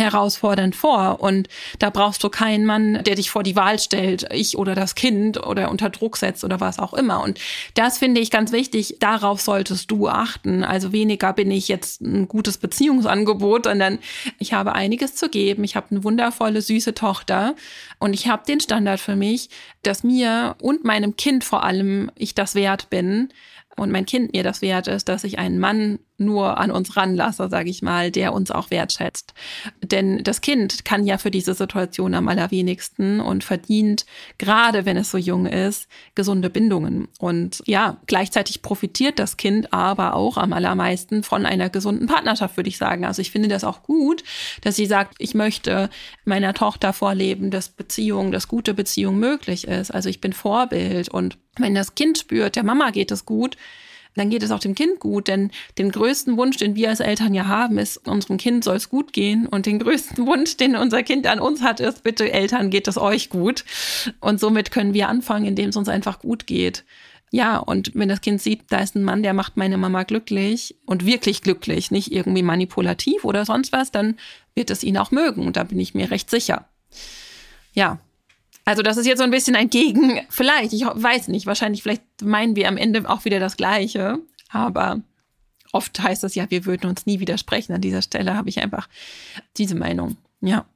herausfordernd 0.00 0.74
vor. 0.74 1.20
Und 1.20 1.48
da 1.78 1.90
brauchst 1.90 2.24
du 2.24 2.28
keinen 2.28 2.66
Mann, 2.66 3.04
der 3.04 3.14
dich 3.14 3.30
vor 3.30 3.42
die 3.42 3.56
Wahl 3.56 3.78
stellt, 3.78 4.26
ich 4.32 4.58
oder 4.58 4.74
das 4.74 4.94
Kind 4.94 5.44
oder 5.44 5.70
unter 5.70 5.90
Druck 5.90 6.16
setzt 6.16 6.42
oder 6.44 6.60
was 6.60 6.78
auch 6.78 6.94
immer. 6.94 7.22
Und 7.22 7.38
das 7.74 7.98
finde 7.98 8.20
ich 8.20 8.30
ganz 8.30 8.52
wichtig. 8.52 8.96
Darauf 9.00 9.40
solltest 9.40 9.90
du 9.90 10.08
achten. 10.08 10.64
Also 10.64 10.92
weniger 10.92 11.32
bin 11.32 11.50
ich 11.50 11.68
jetzt 11.68 12.00
ein 12.00 12.26
gutes 12.26 12.58
Beziehungsangebot, 12.58 13.64
sondern 13.64 13.98
ich 14.38 14.52
habe 14.52 14.74
einiges 14.74 15.14
zu 15.14 15.28
geben. 15.28 15.62
Ich 15.64 15.76
habe 15.76 15.88
eine 15.90 16.02
wundervolle, 16.02 16.62
süße 16.62 16.94
Tochter 16.94 17.54
und 17.98 18.14
ich 18.14 18.28
habe 18.28 18.42
den 18.46 18.60
Standard 18.60 19.00
für 19.00 19.16
mich, 19.16 19.50
dass 19.82 20.02
mir 20.02 20.56
und 20.60 20.84
meinem 20.84 21.16
Kind 21.16 21.44
vor 21.44 21.62
allem 21.62 22.10
ich 22.16 22.34
das 22.34 22.54
wert 22.54 22.90
bin, 22.90 23.28
und 23.76 23.90
mein 23.90 24.06
Kind 24.06 24.34
mir 24.34 24.42
das 24.42 24.62
wert 24.62 24.88
ist, 24.88 25.08
dass 25.08 25.24
ich 25.24 25.38
einen 25.38 25.58
Mann 25.58 26.00
nur 26.20 26.58
an 26.58 26.70
uns 26.70 26.96
ranlasse, 26.96 27.48
sage 27.48 27.70
ich 27.70 27.82
mal, 27.82 28.10
der 28.10 28.32
uns 28.32 28.50
auch 28.50 28.70
wertschätzt. 28.70 29.34
Denn 29.82 30.22
das 30.22 30.40
Kind 30.40 30.84
kann 30.84 31.06
ja 31.06 31.18
für 31.18 31.30
diese 31.30 31.54
Situation 31.54 32.14
am 32.14 32.28
allerwenigsten 32.28 33.20
und 33.20 33.42
verdient, 33.42 34.06
gerade 34.38 34.84
wenn 34.84 34.96
es 34.96 35.10
so 35.10 35.18
jung 35.18 35.46
ist, 35.46 35.88
gesunde 36.14 36.50
Bindungen. 36.50 37.08
Und 37.18 37.62
ja, 37.66 37.96
gleichzeitig 38.06 38.62
profitiert 38.62 39.18
das 39.18 39.36
Kind 39.36 39.72
aber 39.72 40.14
auch 40.14 40.36
am 40.36 40.52
allermeisten 40.52 41.22
von 41.22 41.46
einer 41.46 41.70
gesunden 41.70 42.06
Partnerschaft, 42.06 42.56
würde 42.56 42.68
ich 42.68 42.78
sagen. 42.78 43.04
Also 43.04 43.22
ich 43.22 43.30
finde 43.30 43.48
das 43.48 43.64
auch 43.64 43.82
gut, 43.82 44.22
dass 44.60 44.76
sie 44.76 44.86
sagt, 44.86 45.14
ich 45.18 45.34
möchte 45.34 45.90
meiner 46.24 46.54
Tochter 46.54 46.92
vorleben, 46.92 47.50
dass 47.50 47.68
Beziehung, 47.68 48.32
dass 48.32 48.48
gute 48.48 48.74
Beziehung 48.74 49.18
möglich 49.18 49.66
ist. 49.66 49.90
Also 49.90 50.08
ich 50.08 50.20
bin 50.20 50.32
Vorbild 50.32 51.08
und 51.08 51.38
wenn 51.58 51.74
das 51.74 51.94
Kind 51.94 52.18
spürt, 52.18 52.56
der 52.56 52.64
Mama 52.64 52.90
geht 52.90 53.10
es 53.10 53.24
gut, 53.24 53.56
dann 54.14 54.30
geht 54.30 54.42
es 54.42 54.50
auch 54.50 54.58
dem 54.58 54.74
Kind 54.74 55.00
gut. 55.00 55.28
Denn 55.28 55.50
den 55.78 55.90
größten 55.90 56.36
Wunsch, 56.36 56.56
den 56.56 56.74
wir 56.74 56.90
als 56.90 57.00
Eltern 57.00 57.34
ja 57.34 57.46
haben, 57.46 57.78
ist, 57.78 58.08
unserem 58.08 58.36
Kind 58.36 58.64
soll 58.64 58.76
es 58.76 58.88
gut 58.88 59.12
gehen. 59.12 59.46
Und 59.46 59.66
den 59.66 59.78
größten 59.78 60.26
Wunsch, 60.26 60.56
den 60.56 60.76
unser 60.76 61.02
Kind 61.02 61.26
an 61.26 61.40
uns 61.40 61.62
hat, 61.62 61.80
ist, 61.80 62.02
bitte 62.02 62.32
Eltern, 62.32 62.70
geht 62.70 62.88
es 62.88 62.98
euch 62.98 63.30
gut. 63.30 63.64
Und 64.20 64.40
somit 64.40 64.70
können 64.70 64.94
wir 64.94 65.08
anfangen, 65.08 65.46
indem 65.46 65.70
es 65.70 65.76
uns 65.76 65.88
einfach 65.88 66.18
gut 66.18 66.46
geht. 66.46 66.84
Ja, 67.32 67.58
und 67.58 67.92
wenn 67.94 68.08
das 68.08 68.22
Kind 68.22 68.42
sieht, 68.42 68.62
da 68.70 68.78
ist 68.78 68.96
ein 68.96 69.04
Mann, 69.04 69.22
der 69.22 69.34
macht 69.34 69.56
meine 69.56 69.78
Mama 69.78 70.02
glücklich 70.02 70.76
und 70.84 71.06
wirklich 71.06 71.42
glücklich, 71.42 71.92
nicht 71.92 72.10
irgendwie 72.10 72.42
manipulativ 72.42 73.24
oder 73.24 73.44
sonst 73.44 73.70
was, 73.72 73.92
dann 73.92 74.16
wird 74.56 74.70
es 74.70 74.82
ihn 74.82 74.98
auch 74.98 75.12
mögen. 75.12 75.46
Und 75.46 75.56
da 75.56 75.62
bin 75.62 75.78
ich 75.78 75.94
mir 75.94 76.10
recht 76.10 76.28
sicher. 76.28 76.68
Ja, 77.72 78.00
also 78.70 78.82
das 78.82 78.96
ist 78.96 79.06
jetzt 79.06 79.18
so 79.18 79.24
ein 79.24 79.32
bisschen 79.32 79.56
ein 79.56 79.68
Gegen, 79.68 80.20
vielleicht, 80.28 80.72
ich 80.72 80.82
weiß 80.82 81.26
nicht, 81.26 81.46
wahrscheinlich, 81.46 81.82
vielleicht 81.82 82.02
meinen 82.22 82.54
wir 82.54 82.68
am 82.68 82.76
Ende 82.76 83.08
auch 83.10 83.24
wieder 83.24 83.40
das 83.40 83.56
Gleiche, 83.56 84.20
aber 84.48 85.00
oft 85.72 86.00
heißt 86.00 86.22
es 86.22 86.36
ja, 86.36 86.48
wir 86.50 86.66
würden 86.66 86.88
uns 86.88 87.04
nie 87.04 87.18
widersprechen. 87.18 87.72
An 87.72 87.80
dieser 87.80 88.00
Stelle 88.00 88.36
habe 88.36 88.48
ich 88.48 88.62
einfach 88.62 88.88
diese 89.56 89.74
Meinung. 89.74 90.16
Ja. 90.40 90.66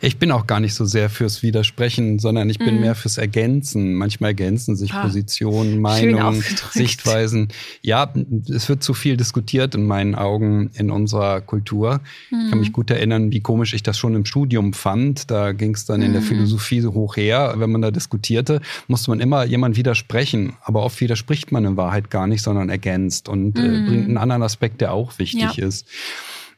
Ich 0.00 0.18
bin 0.18 0.30
auch 0.30 0.46
gar 0.46 0.60
nicht 0.60 0.74
so 0.74 0.84
sehr 0.84 1.10
fürs 1.10 1.42
Widersprechen, 1.42 2.18
sondern 2.18 2.50
ich 2.50 2.58
bin 2.58 2.76
mhm. 2.76 2.80
mehr 2.80 2.94
fürs 2.94 3.18
Ergänzen. 3.18 3.94
Manchmal 3.94 4.30
ergänzen 4.30 4.76
sich 4.76 4.92
ah, 4.92 5.02
Positionen, 5.02 5.80
Meinungen, 5.80 6.42
Sichtweisen. 6.70 7.48
Ja, 7.82 8.12
es 8.48 8.68
wird 8.68 8.82
zu 8.82 8.94
viel 8.94 9.16
diskutiert 9.16 9.74
in 9.74 9.86
meinen 9.86 10.14
Augen 10.14 10.70
in 10.74 10.90
unserer 10.90 11.40
Kultur. 11.40 12.00
Mhm. 12.30 12.40
Ich 12.44 12.50
kann 12.50 12.58
mich 12.60 12.68
mhm. 12.68 12.74
gut 12.74 12.90
erinnern, 12.90 13.32
wie 13.32 13.40
komisch 13.40 13.74
ich 13.74 13.82
das 13.82 13.98
schon 13.98 14.14
im 14.14 14.24
Studium 14.24 14.72
fand. 14.72 15.30
Da 15.30 15.52
ging 15.52 15.74
es 15.74 15.84
dann 15.84 16.02
in 16.02 16.12
der 16.12 16.22
mhm. 16.22 16.26
Philosophie 16.26 16.80
so 16.80 16.94
hoch 16.94 17.16
her. 17.16 17.54
Wenn 17.56 17.70
man 17.70 17.82
da 17.82 17.90
diskutierte, 17.90 18.60
musste 18.88 19.10
man 19.10 19.20
immer 19.20 19.44
jemand 19.44 19.76
widersprechen. 19.76 20.54
Aber 20.62 20.82
oft 20.82 21.00
widerspricht 21.00 21.52
man 21.52 21.64
in 21.64 21.76
Wahrheit 21.76 22.10
gar 22.10 22.26
nicht, 22.26 22.42
sondern 22.42 22.68
ergänzt 22.68 23.28
und 23.28 23.58
äh, 23.58 23.62
mhm. 23.62 23.86
bringt 23.86 24.04
einen 24.06 24.18
anderen 24.18 24.42
Aspekt, 24.42 24.80
der 24.80 24.92
auch 24.92 25.18
wichtig 25.18 25.56
ja. 25.56 25.66
ist. 25.66 25.86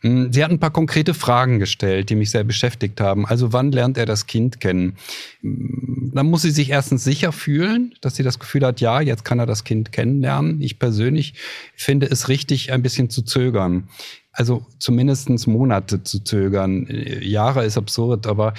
Hm, 0.01 0.33
Sie 0.33 0.43
hat 0.45 0.51
ein 0.51 0.61
paar 0.61 0.73
konkrete 0.73 1.15
Fragen 1.15 1.59
gestellt, 1.59 2.11
die 2.11 2.17
mich 2.17 2.31
sehr 2.31 2.45
beschäftigt 2.45 3.01
haben. 3.01 3.27
Also 3.27 3.53
wann 3.53 3.73
lernt 3.73 3.99
er 3.99 4.07
das 4.07 4.27
Kind 4.27 4.61
kennen? 4.61 4.97
Hm, 5.41 6.13
dann 6.15 6.27
muss 6.27 6.43
sie 6.43 6.51
sich 6.51 6.71
erstens 6.71 7.05
sicher 7.05 7.33
fühlen, 7.33 7.95
dass 8.01 8.17
sie 8.17 8.23
das 8.23 8.39
Gefühl 8.39 8.65
hat, 8.65 8.81
ja, 8.81 9.01
jetzt 9.01 9.25
kann 9.25 9.39
er 9.39 9.47
das 9.47 9.65
Kind 9.65 9.93
kennenlernen. 9.93 10.61
Ich 10.63 10.79
persönlich 10.79 11.35
finde 11.75 12.07
es 12.07 12.29
richtig, 12.29 12.73
ein 12.73 12.83
bisschen 12.83 13.11
zu 13.11 13.23
zögern. 13.23 13.89
Also 14.33 14.67
zumindest 14.79 15.47
Monate 15.47 16.03
zu 16.03 16.23
zögern. 16.23 16.87
Jahre 17.23 17.65
ist 17.65 17.79
absurd, 17.79 18.27
aber 18.27 18.53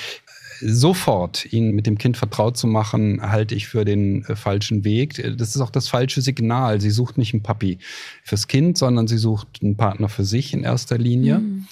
sofort 0.62 1.52
ihn 1.52 1.72
mit 1.72 1.88
dem 1.88 1.98
Kind 1.98 2.18
vertraut 2.18 2.58
zu 2.58 2.68
machen, 2.68 3.22
halte 3.22 3.56
ich 3.56 3.68
für 3.68 3.86
den 3.86 4.26
äh, 4.26 4.36
falschen 4.36 4.84
Weg. 4.84 5.16
Das 5.38 5.56
ist 5.56 5.62
auch 5.62 5.70
das 5.70 5.88
falsche 5.88 6.22
Signal. 6.22 6.82
Sie 6.82 6.92
sucht 6.92 7.18
nicht 7.18 7.34
einen 7.34 7.44
Papi 7.44 7.80
fürs 8.24 8.48
Kind, 8.48 8.78
sondern 8.78 9.08
sie 9.08 9.18
sucht 9.18 9.60
einen 9.62 9.78
Partner 9.78 10.10
für 10.10 10.26
sich 10.26 10.54
in 10.54 10.64
erster 10.64 10.98
Linie. 10.98 11.40
Mhm. 11.40 11.68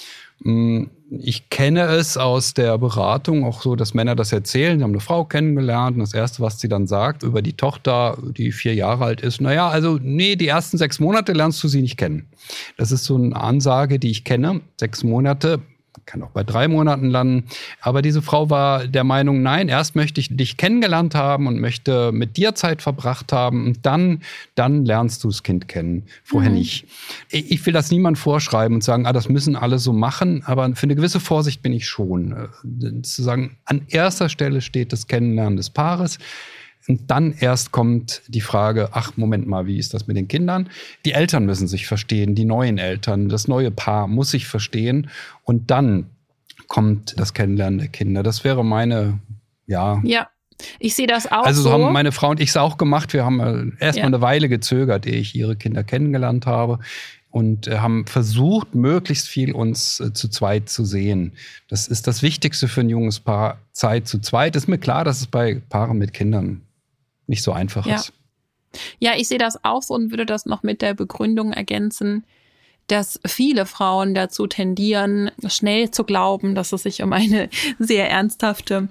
Ich 1.11 1.49
kenne 1.49 1.83
es 1.83 2.17
aus 2.17 2.53
der 2.53 2.77
Beratung 2.77 3.45
auch 3.45 3.61
so, 3.61 3.75
dass 3.75 3.93
Männer 3.93 4.15
das 4.15 4.33
erzählen. 4.33 4.77
Sie 4.77 4.83
haben 4.83 4.91
eine 4.91 4.99
Frau 4.99 5.23
kennengelernt 5.23 5.95
und 5.95 6.01
das 6.01 6.13
Erste, 6.13 6.41
was 6.41 6.59
sie 6.59 6.67
dann 6.67 6.87
sagt 6.87 7.23
über 7.23 7.41
die 7.41 7.53
Tochter, 7.53 8.17
die 8.35 8.51
vier 8.51 8.73
Jahre 8.73 9.05
alt 9.05 9.21
ist, 9.21 9.39
naja, 9.39 9.69
also 9.69 9.97
nee, 10.01 10.35
die 10.35 10.47
ersten 10.47 10.77
sechs 10.77 10.99
Monate 10.99 11.31
lernst 11.31 11.63
du 11.63 11.67
sie 11.67 11.81
nicht 11.81 11.97
kennen. 11.97 12.27
Das 12.75 12.91
ist 12.91 13.05
so 13.05 13.15
eine 13.15 13.35
Ansage, 13.35 13.97
die 13.97 14.09
ich 14.09 14.23
kenne. 14.23 14.61
Sechs 14.77 15.03
Monate 15.03 15.61
kann 16.05 16.21
auch 16.21 16.31
bei 16.31 16.43
drei 16.43 16.67
Monaten 16.67 17.09
landen. 17.09 17.45
Aber 17.81 18.01
diese 18.01 18.21
Frau 18.21 18.49
war 18.49 18.87
der 18.87 19.03
Meinung, 19.03 19.41
nein, 19.41 19.69
erst 19.69 19.95
möchte 19.95 20.21
ich 20.21 20.35
dich 20.35 20.57
kennengelernt 20.57 21.15
haben 21.15 21.47
und 21.47 21.59
möchte 21.59 22.11
mit 22.11 22.37
dir 22.37 22.55
Zeit 22.55 22.81
verbracht 22.81 23.31
haben 23.31 23.65
und 23.65 23.85
dann, 23.85 24.21
dann 24.55 24.85
lernst 24.85 25.23
du 25.23 25.29
das 25.29 25.43
Kind 25.43 25.67
kennen. 25.67 26.03
Vorher 26.23 26.51
mhm. 26.51 26.57
nicht. 26.57 26.85
Ich 27.29 27.65
will 27.65 27.73
das 27.73 27.91
niemand 27.91 28.17
vorschreiben 28.17 28.75
und 28.75 28.83
sagen, 28.83 29.05
ah, 29.05 29.13
das 29.13 29.29
müssen 29.29 29.55
alle 29.55 29.79
so 29.79 29.93
machen, 29.93 30.43
aber 30.45 30.75
für 30.75 30.83
eine 30.83 30.95
gewisse 30.95 31.19
Vorsicht 31.19 31.61
bin 31.61 31.73
ich 31.73 31.87
schon. 31.87 32.31
Äh, 32.31 33.01
zu 33.01 33.23
sagen, 33.23 33.57
an 33.65 33.81
erster 33.87 34.29
Stelle 34.29 34.61
steht 34.61 34.93
das 34.93 35.07
Kennenlernen 35.07 35.57
des 35.57 35.69
Paares. 35.69 36.19
Und 36.87 37.09
dann 37.09 37.33
erst 37.39 37.71
kommt 37.71 38.21
die 38.27 38.41
Frage, 38.41 38.89
ach, 38.91 39.17
Moment 39.17 39.47
mal, 39.47 39.65
wie 39.65 39.77
ist 39.77 39.93
das 39.93 40.07
mit 40.07 40.17
den 40.17 40.27
Kindern? 40.27 40.69
Die 41.03 41.13
Eltern 41.13 41.45
müssen 41.45 41.67
sich 41.67 41.87
verstehen, 41.87 42.35
die 42.35 42.45
neuen 42.45 42.77
Eltern, 42.77 43.29
das 43.29 43.47
neue 43.47 43.71
Paar 43.71 44.07
muss 44.07 44.31
sich 44.31 44.47
verstehen. 44.47 45.09
Und 45.43 45.71
dann 45.71 46.11
kommt 46.67 47.19
das 47.19 47.33
Kennenlernen 47.33 47.79
der 47.79 47.87
Kinder. 47.87 48.23
Das 48.23 48.43
wäre 48.43 48.63
meine, 48.63 49.19
ja. 49.65 50.01
Ja. 50.03 50.29
Ich 50.79 50.95
sehe 50.95 51.07
das 51.07 51.29
auch. 51.29 51.45
Also 51.45 51.63
so 51.63 51.71
haben 51.71 51.91
meine 51.91 52.13
Frau 52.13 52.29
und 52.29 52.39
ich 52.39 52.49
es 52.49 52.57
auch 52.57 52.77
gemacht. 52.77 53.11
Wir 53.11 53.25
haben 53.25 53.39
äh, 53.41 53.83
erst 53.83 53.97
ja. 53.97 54.03
mal 54.03 54.07
eine 54.07 54.21
Weile 54.21 54.47
gezögert, 54.47 55.05
ehe 55.05 55.19
ich 55.19 55.35
ihre 55.35 55.57
Kinder 55.57 55.83
kennengelernt 55.83 56.45
habe 56.45 56.79
und 57.29 57.67
äh, 57.67 57.79
haben 57.79 58.05
versucht, 58.07 58.73
möglichst 58.73 59.27
viel 59.27 59.51
uns 59.51 59.99
äh, 59.99 60.13
zu 60.13 60.29
zweit 60.29 60.69
zu 60.69 60.85
sehen. 60.85 61.33
Das 61.67 61.89
ist 61.89 62.07
das 62.07 62.21
Wichtigste 62.21 62.69
für 62.69 62.81
ein 62.81 62.89
junges 62.89 63.19
Paar, 63.19 63.59
Zeit 63.73 64.07
zu 64.07 64.19
zweit. 64.19 64.55
Ist 64.55 64.69
mir 64.69 64.77
klar, 64.77 65.03
dass 65.03 65.19
es 65.19 65.27
bei 65.27 65.61
Paaren 65.67 65.97
mit 65.97 66.13
Kindern 66.13 66.61
nicht 67.27 67.43
so 67.43 67.51
einfach 67.51 67.85
ja. 67.85 67.95
ist. 67.95 68.13
Ja, 68.99 69.13
ich 69.15 69.27
sehe 69.27 69.37
das 69.37 69.63
auch 69.63 69.81
so 69.81 69.93
und 69.93 70.11
würde 70.11 70.25
das 70.25 70.45
noch 70.45 70.63
mit 70.63 70.81
der 70.81 70.93
Begründung 70.93 71.53
ergänzen, 71.53 72.25
dass 72.87 73.19
viele 73.25 73.65
Frauen 73.65 74.13
dazu 74.13 74.47
tendieren, 74.47 75.31
schnell 75.47 75.91
zu 75.91 76.03
glauben, 76.03 76.55
dass 76.55 76.71
es 76.71 76.83
sich 76.83 77.01
um 77.01 77.13
eine 77.13 77.49
sehr 77.79 78.09
ernsthafte 78.09 78.89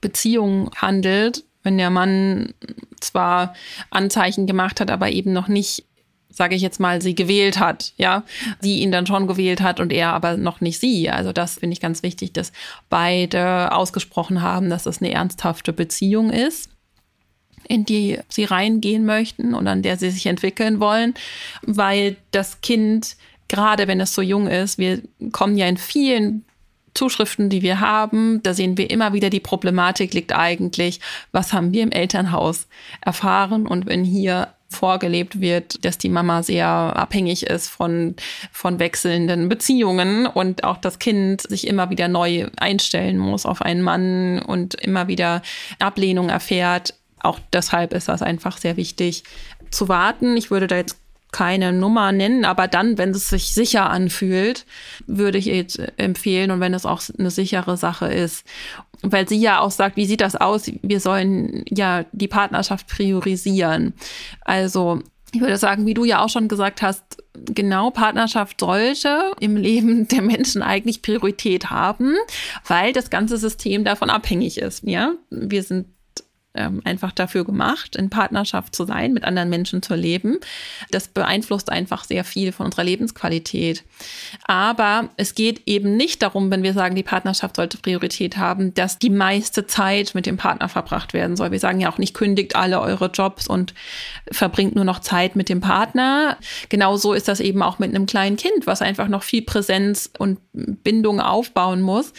Beziehung 0.00 0.70
handelt, 0.76 1.44
wenn 1.62 1.78
der 1.78 1.90
Mann 1.90 2.54
zwar 3.00 3.54
Anzeichen 3.90 4.46
gemacht 4.46 4.80
hat, 4.80 4.90
aber 4.90 5.10
eben 5.10 5.32
noch 5.32 5.48
nicht 5.48 5.84
sage 6.28 6.54
ich 6.54 6.60
jetzt 6.60 6.80
mal, 6.80 7.00
sie 7.00 7.14
gewählt 7.14 7.58
hat, 7.58 7.94
ja, 7.96 8.22
sie 8.60 8.80
ihn 8.80 8.92
dann 8.92 9.06
schon 9.06 9.26
gewählt 9.26 9.62
hat 9.62 9.80
und 9.80 9.90
er 9.90 10.12
aber 10.12 10.36
noch 10.36 10.60
nicht 10.60 10.78
sie. 10.78 11.08
Also 11.08 11.32
das 11.32 11.54
finde 11.54 11.72
ich 11.72 11.80
ganz 11.80 12.02
wichtig, 12.02 12.34
dass 12.34 12.52
beide 12.90 13.72
ausgesprochen 13.72 14.42
haben, 14.42 14.68
dass 14.68 14.84
es 14.84 15.00
eine 15.00 15.12
ernsthafte 15.12 15.72
Beziehung 15.72 16.28
ist 16.28 16.68
in 17.68 17.84
die 17.84 18.18
sie 18.28 18.44
reingehen 18.44 19.04
möchten 19.04 19.54
und 19.54 19.66
an 19.66 19.82
der 19.82 19.96
sie 19.96 20.10
sich 20.10 20.26
entwickeln 20.26 20.80
wollen, 20.80 21.14
weil 21.62 22.16
das 22.30 22.60
Kind, 22.60 23.16
gerade 23.48 23.88
wenn 23.88 24.00
es 24.00 24.14
so 24.14 24.22
jung 24.22 24.46
ist, 24.46 24.78
wir 24.78 25.02
kommen 25.32 25.56
ja 25.56 25.66
in 25.66 25.76
vielen 25.76 26.44
Zuschriften, 26.94 27.50
die 27.50 27.62
wir 27.62 27.80
haben, 27.80 28.42
da 28.42 28.54
sehen 28.54 28.78
wir 28.78 28.90
immer 28.90 29.12
wieder, 29.12 29.30
die 29.30 29.40
Problematik 29.40 30.14
liegt 30.14 30.32
eigentlich, 30.32 31.00
was 31.30 31.52
haben 31.52 31.72
wir 31.72 31.82
im 31.82 31.92
Elternhaus 31.92 32.66
erfahren 33.02 33.66
und 33.66 33.86
wenn 33.86 34.02
hier 34.02 34.48
vorgelebt 34.68 35.40
wird, 35.40 35.84
dass 35.84 35.98
die 35.98 36.08
Mama 36.08 36.42
sehr 36.42 36.66
abhängig 36.66 37.44
ist 37.46 37.68
von, 37.68 38.16
von 38.50 38.78
wechselnden 38.78 39.48
Beziehungen 39.48 40.26
und 40.26 40.64
auch 40.64 40.76
das 40.78 40.98
Kind 40.98 41.42
sich 41.42 41.66
immer 41.66 41.90
wieder 41.90 42.08
neu 42.08 42.48
einstellen 42.56 43.18
muss 43.18 43.46
auf 43.46 43.62
einen 43.62 43.82
Mann 43.82 44.40
und 44.40 44.74
immer 44.74 45.06
wieder 45.06 45.42
Ablehnung 45.78 46.28
erfährt, 46.28 46.94
auch 47.20 47.38
deshalb 47.52 47.92
ist 47.92 48.08
das 48.08 48.22
einfach 48.22 48.58
sehr 48.58 48.76
wichtig 48.76 49.24
zu 49.70 49.88
warten. 49.88 50.36
Ich 50.36 50.50
würde 50.50 50.66
da 50.66 50.76
jetzt 50.76 50.98
keine 51.32 51.72
Nummer 51.72 52.12
nennen, 52.12 52.44
aber 52.44 52.68
dann, 52.68 52.98
wenn 52.98 53.10
es 53.10 53.28
sich 53.28 53.52
sicher 53.52 53.90
anfühlt, 53.90 54.64
würde 55.06 55.38
ich 55.38 55.46
jetzt 55.46 55.80
empfehlen 55.96 56.50
und 56.50 56.60
wenn 56.60 56.72
es 56.72 56.86
auch 56.86 57.02
eine 57.18 57.30
sichere 57.30 57.76
Sache 57.76 58.06
ist. 58.06 58.46
Weil 59.02 59.28
sie 59.28 59.38
ja 59.38 59.60
auch 59.60 59.70
sagt, 59.70 59.96
wie 59.96 60.06
sieht 60.06 60.22
das 60.22 60.36
aus? 60.36 60.70
Wir 60.82 61.00
sollen 61.00 61.64
ja 61.68 62.06
die 62.12 62.28
Partnerschaft 62.28 62.86
priorisieren. 62.86 63.92
Also 64.42 65.02
ich 65.32 65.40
würde 65.40 65.58
sagen, 65.58 65.84
wie 65.84 65.94
du 65.94 66.04
ja 66.04 66.24
auch 66.24 66.30
schon 66.30 66.48
gesagt 66.48 66.80
hast, 66.80 67.22
genau 67.34 67.90
Partnerschaft 67.90 68.60
sollte 68.60 69.32
im 69.38 69.56
Leben 69.56 70.08
der 70.08 70.22
Menschen 70.22 70.62
eigentlich 70.62 71.02
Priorität 71.02 71.68
haben, 71.68 72.14
weil 72.66 72.92
das 72.94 73.10
ganze 73.10 73.36
System 73.36 73.84
davon 73.84 74.08
abhängig 74.08 74.58
ist. 74.58 74.84
Ja, 74.84 75.12
wir 75.28 75.62
sind 75.62 75.86
ähm, 76.56 76.82
einfach 76.84 77.12
dafür 77.12 77.44
gemacht, 77.44 77.96
in 77.96 78.10
Partnerschaft 78.10 78.74
zu 78.74 78.84
sein, 78.84 79.12
mit 79.12 79.24
anderen 79.24 79.50
Menschen 79.50 79.82
zu 79.82 79.94
leben. 79.94 80.38
Das 80.90 81.08
beeinflusst 81.08 81.70
einfach 81.70 82.04
sehr 82.04 82.24
viel 82.24 82.52
von 82.52 82.66
unserer 82.66 82.84
Lebensqualität. 82.84 83.84
Aber 84.44 85.10
es 85.16 85.34
geht 85.34 85.62
eben 85.66 85.96
nicht 85.96 86.22
darum, 86.22 86.50
wenn 86.50 86.62
wir 86.62 86.72
sagen, 86.72 86.94
die 86.94 87.02
Partnerschaft 87.02 87.56
sollte 87.56 87.78
Priorität 87.78 88.36
haben, 88.36 88.74
dass 88.74 88.98
die 88.98 89.10
meiste 89.10 89.66
Zeit 89.66 90.14
mit 90.14 90.26
dem 90.26 90.36
Partner 90.36 90.68
verbracht 90.68 91.12
werden 91.12 91.36
soll. 91.36 91.50
Wir 91.50 91.60
sagen 91.60 91.80
ja 91.80 91.90
auch 91.90 91.98
nicht, 91.98 92.14
kündigt 92.14 92.56
alle 92.56 92.80
eure 92.80 93.06
Jobs 93.06 93.46
und 93.46 93.74
verbringt 94.30 94.74
nur 94.74 94.84
noch 94.84 95.00
Zeit 95.00 95.36
mit 95.36 95.48
dem 95.48 95.60
Partner. 95.60 96.36
Genauso 96.68 97.12
ist 97.12 97.28
das 97.28 97.40
eben 97.40 97.62
auch 97.62 97.78
mit 97.78 97.94
einem 97.94 98.06
kleinen 98.06 98.36
Kind, 98.36 98.66
was 98.66 98.82
einfach 98.82 99.08
noch 99.08 99.22
viel 99.22 99.42
Präsenz 99.42 100.10
und 100.18 100.38
Bindung 100.52 101.20
aufbauen 101.20 101.82
muss. 101.82 102.12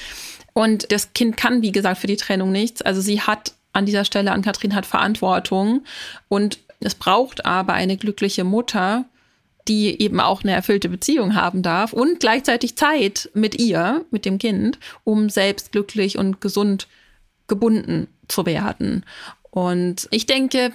Und 0.54 0.92
das 0.92 1.14
Kind 1.14 1.38
kann, 1.38 1.62
wie 1.62 1.72
gesagt, 1.72 2.00
für 2.00 2.08
die 2.08 2.18
Trennung 2.18 2.52
nichts. 2.52 2.82
Also 2.82 3.00
sie 3.00 3.22
hat 3.22 3.54
an 3.78 3.86
dieser 3.86 4.06
Stelle 4.06 4.32
an 4.32 4.42
Kathrin 4.42 4.76
hat 4.76 4.86
Verantwortung 4.86 5.84
und 6.28 6.60
es 6.80 6.96
braucht 6.96 7.46
aber 7.46 7.74
eine 7.74 7.98
glückliche 7.98 8.44
Mutter, 8.44 9.06
die 9.68 10.02
eben 10.02 10.20
auch 10.20 10.44
eine 10.44 10.54
erfüllte 10.54 10.90
Beziehung 10.90 11.36
haben 11.36 11.62
darf 11.62 11.94
und 11.94 12.20
gleichzeitig 12.20 12.76
Zeit 12.76 13.30
mit 13.34 13.60
ihr, 13.60 14.06
mit 14.12 14.26
dem 14.26 14.38
Kind, 14.38 14.80
um 15.04 15.30
selbst 15.30 15.72
glücklich 15.72 16.18
und 16.18 16.42
gesund 16.42 16.88
gebunden 17.48 18.08
zu 18.28 18.46
werden. 18.46 19.06
Und 19.52 20.08
ich 20.12 20.26
denke, 20.26 20.72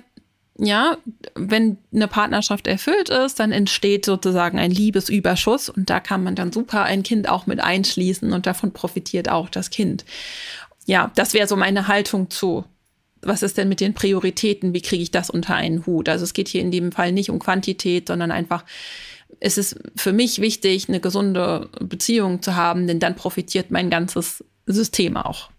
ja, 0.59 0.97
wenn 1.35 1.78
eine 1.94 2.09
Partnerschaft 2.09 2.66
erfüllt 2.66 3.09
ist, 3.09 3.40
dann 3.40 3.52
entsteht 3.52 4.04
sozusagen 4.04 4.59
ein 4.59 4.71
Liebesüberschuss 4.71 5.71
und 5.71 5.88
da 5.88 5.99
kann 6.00 6.23
man 6.23 6.35
dann 6.35 6.52
super 6.52 6.82
ein 6.82 7.02
Kind 7.02 7.28
auch 7.28 7.47
mit 7.47 7.61
einschließen 7.61 8.32
und 8.32 8.47
davon 8.47 8.73
profitiert 8.73 9.28
auch 9.28 9.49
das 9.49 9.71
Kind. 9.71 10.04
Ja, 10.85 11.11
das 11.14 11.32
wäre 11.32 11.49
so 11.49 11.56
meine 11.56 11.88
Haltung 11.88 12.28
zu 12.28 12.64
was 13.23 13.43
ist 13.43 13.57
denn 13.57 13.69
mit 13.69 13.81
den 13.81 13.95
Prioritäten? 13.95 14.75
Wie 14.75 14.83
kriege 14.83 15.02
ich 15.02 15.11
das 15.11 15.31
unter 15.31 15.55
einen 15.55 15.87
Hut? 15.87 16.09
Also 16.09 16.25
es 16.25 16.35
geht 16.35 16.49
hier 16.49 16.61
in 16.61 16.71
dem 16.71 16.93
Fall 16.93 17.12
nicht 17.12 17.31
um 17.31 17.38
Quantität, 17.38 18.09
sondern 18.09 18.31
einfach, 18.31 18.64
es 19.41 19.59
ist 19.59 19.79
für 19.97 20.12
mich 20.12 20.41
wichtig, 20.41 20.88
eine 20.88 21.00
gesunde 21.00 21.71
Beziehung 21.81 22.43
zu 22.43 22.57
haben, 22.57 22.87
denn 22.87 23.00
dann 23.00 23.14
profitiert 23.17 23.71
mein 23.71 23.91
ganzes 23.91 24.45
System 24.67 25.17
auch. 25.17 25.50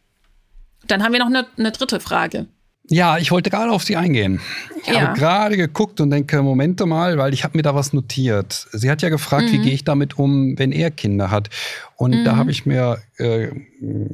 Dann 0.88 1.04
haben 1.04 1.14
wir 1.14 1.20
noch 1.20 1.28
eine, 1.28 1.48
eine 1.58 1.72
dritte 1.72 2.00
Frage. 2.00 2.48
Ja, 2.90 3.18
ich 3.18 3.32
wollte 3.32 3.50
gerade 3.50 3.72
auf 3.72 3.84
sie 3.84 3.96
eingehen. 3.96 4.42
Ich 4.82 4.94
ja. 4.94 5.02
habe 5.02 5.18
gerade 5.18 5.56
geguckt 5.56 6.02
und 6.02 6.10
denke, 6.10 6.42
Momente 6.42 6.86
mal, 6.86 7.18
weil 7.18 7.34
ich 7.34 7.46
habe 7.46 7.58
mir 7.58 7.62
da 7.62 7.74
was 7.74 7.94
notiert. 7.94 8.68
Sie 8.74 8.92
hat 8.92 9.02
ja 9.02 9.08
gefragt, 9.08 9.46
mhm. 9.46 9.52
wie 9.54 9.58
gehe 9.60 9.74
ich 9.74 9.86
damit 9.86 10.20
um, 10.20 10.60
wenn 10.60 10.74
er 10.74 10.92
Kinder 10.92 11.32
hat. 11.32 11.50
Und 11.96 12.12
mhm. 12.12 12.26
da 12.26 12.36
habe 12.36 12.52
ich 12.52 12.66
mir 12.66 12.98
äh, 13.18 13.52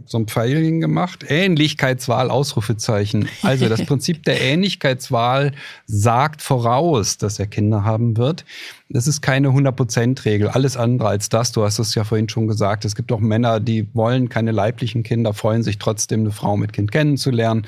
so 0.05 0.19
ein 0.19 0.27
Pfeilchen 0.27 0.81
gemacht. 0.81 1.25
Ähnlichkeitswahl, 1.27 2.29
Ausrufezeichen. 2.29 3.27
Also 3.41 3.67
das 3.69 3.83
Prinzip 3.87 4.21
der 4.23 4.39
Ähnlichkeitswahl 4.39 5.53
sagt 5.87 6.43
voraus, 6.43 7.17
dass 7.17 7.39
er 7.39 7.47
Kinder 7.47 7.83
haben 7.83 8.17
wird. 8.17 8.45
Das 8.89 9.07
ist 9.07 9.21
keine 9.21 9.47
100%-Regel. 9.47 10.49
Alles 10.49 10.77
andere 10.77 11.09
als 11.09 11.29
das. 11.29 11.51
Du 11.51 11.63
hast 11.63 11.79
es 11.79 11.95
ja 11.95 12.03
vorhin 12.03 12.29
schon 12.29 12.47
gesagt. 12.47 12.85
Es 12.85 12.95
gibt 12.95 13.11
auch 13.11 13.19
Männer, 13.19 13.59
die 13.59 13.87
wollen 13.95 14.29
keine 14.29 14.51
leiblichen 14.51 15.01
Kinder, 15.01 15.33
freuen 15.33 15.63
sich 15.63 15.79
trotzdem, 15.79 16.19
eine 16.19 16.31
Frau 16.31 16.55
mit 16.55 16.71
Kind 16.71 16.91
kennenzulernen. 16.91 17.65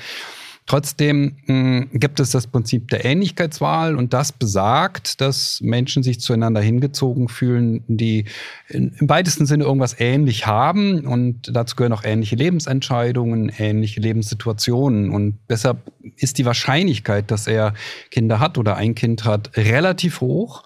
Trotzdem 0.66 1.36
mh, 1.46 1.46
hm, 1.46 1.88
gibt 1.92 2.20
es 2.20 2.30
das 2.30 2.46
Prinzip 2.46 2.88
der 2.88 3.04
Ähnlichkeitswahl 3.04 3.96
und 3.96 4.12
das 4.12 4.30
besagt, 4.30 5.20
dass 5.20 5.60
Menschen 5.60 6.02
sich 6.04 6.20
zueinander 6.20 6.60
hingezogen 6.60 7.28
fühlen, 7.28 7.82
die 7.88 8.26
in, 8.68 8.94
im 8.98 9.08
weitesten 9.08 9.44
Sinne 9.44 9.64
irgendwas 9.64 9.98
ähnlich 9.98 10.46
haben 10.46 11.04
und 11.04 11.50
dazu 11.52 11.74
gehören 11.74 11.92
auch 11.92 12.04
ähnliche 12.04 12.36
Lebensentscheidungen, 12.36 13.50
ähnliche 13.58 14.00
Lebenssituationen 14.00 15.10
und 15.10 15.38
deshalb 15.48 15.78
ist 16.16 16.38
die 16.38 16.44
Wahrscheinlichkeit, 16.44 17.30
dass 17.30 17.48
er 17.48 17.74
Kinder 18.10 18.38
hat 18.38 18.56
oder 18.56 18.76
ein 18.76 18.94
Kind 18.94 19.24
hat, 19.24 19.56
relativ 19.56 20.20
hoch. 20.20 20.62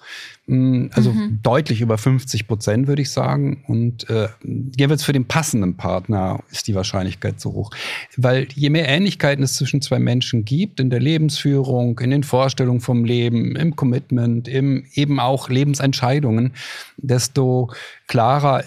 Mm, 0.47 0.87
also 0.93 1.13
mhm. 1.13 1.41
deutlich 1.43 1.81
über 1.81 1.99
50 1.99 2.47
Prozent, 2.47 2.87
würde 2.87 3.03
ich 3.03 3.11
sagen. 3.11 3.65
Und 3.67 4.09
äh, 4.09 4.29
jeweils 4.77 5.03
für 5.03 5.13
den 5.13 5.27
passenden 5.27 5.77
Partner 5.77 6.43
ist 6.51 6.69
die 6.69 6.75
Wahrscheinlichkeit 6.75 7.41
so 7.41 7.53
hoch. 7.53 7.71
Weil 8.17 8.47
je 8.55 8.71
mehr 8.71 8.89
Ähnlichkeiten 8.89 9.43
es 9.43 9.57
zwischen 9.57 9.83
zwei 9.83 9.99
Menschen 9.99 10.45
gibt, 10.45 10.79
in 10.79 10.91
der 10.91 11.01
Lebensführung, 11.01 11.99
in 11.99 12.11
den 12.11 12.23
Vorstellungen 12.23 12.81
vom 12.81 13.05
Leben, 13.05 13.57
im 13.57 13.75
Commitment, 13.75 14.47
im 14.47 14.87
eben 14.95 15.19
auch 15.19 15.49
Lebensentscheidungen, 15.49 16.53
desto 16.97 17.73
klarer 18.07 18.63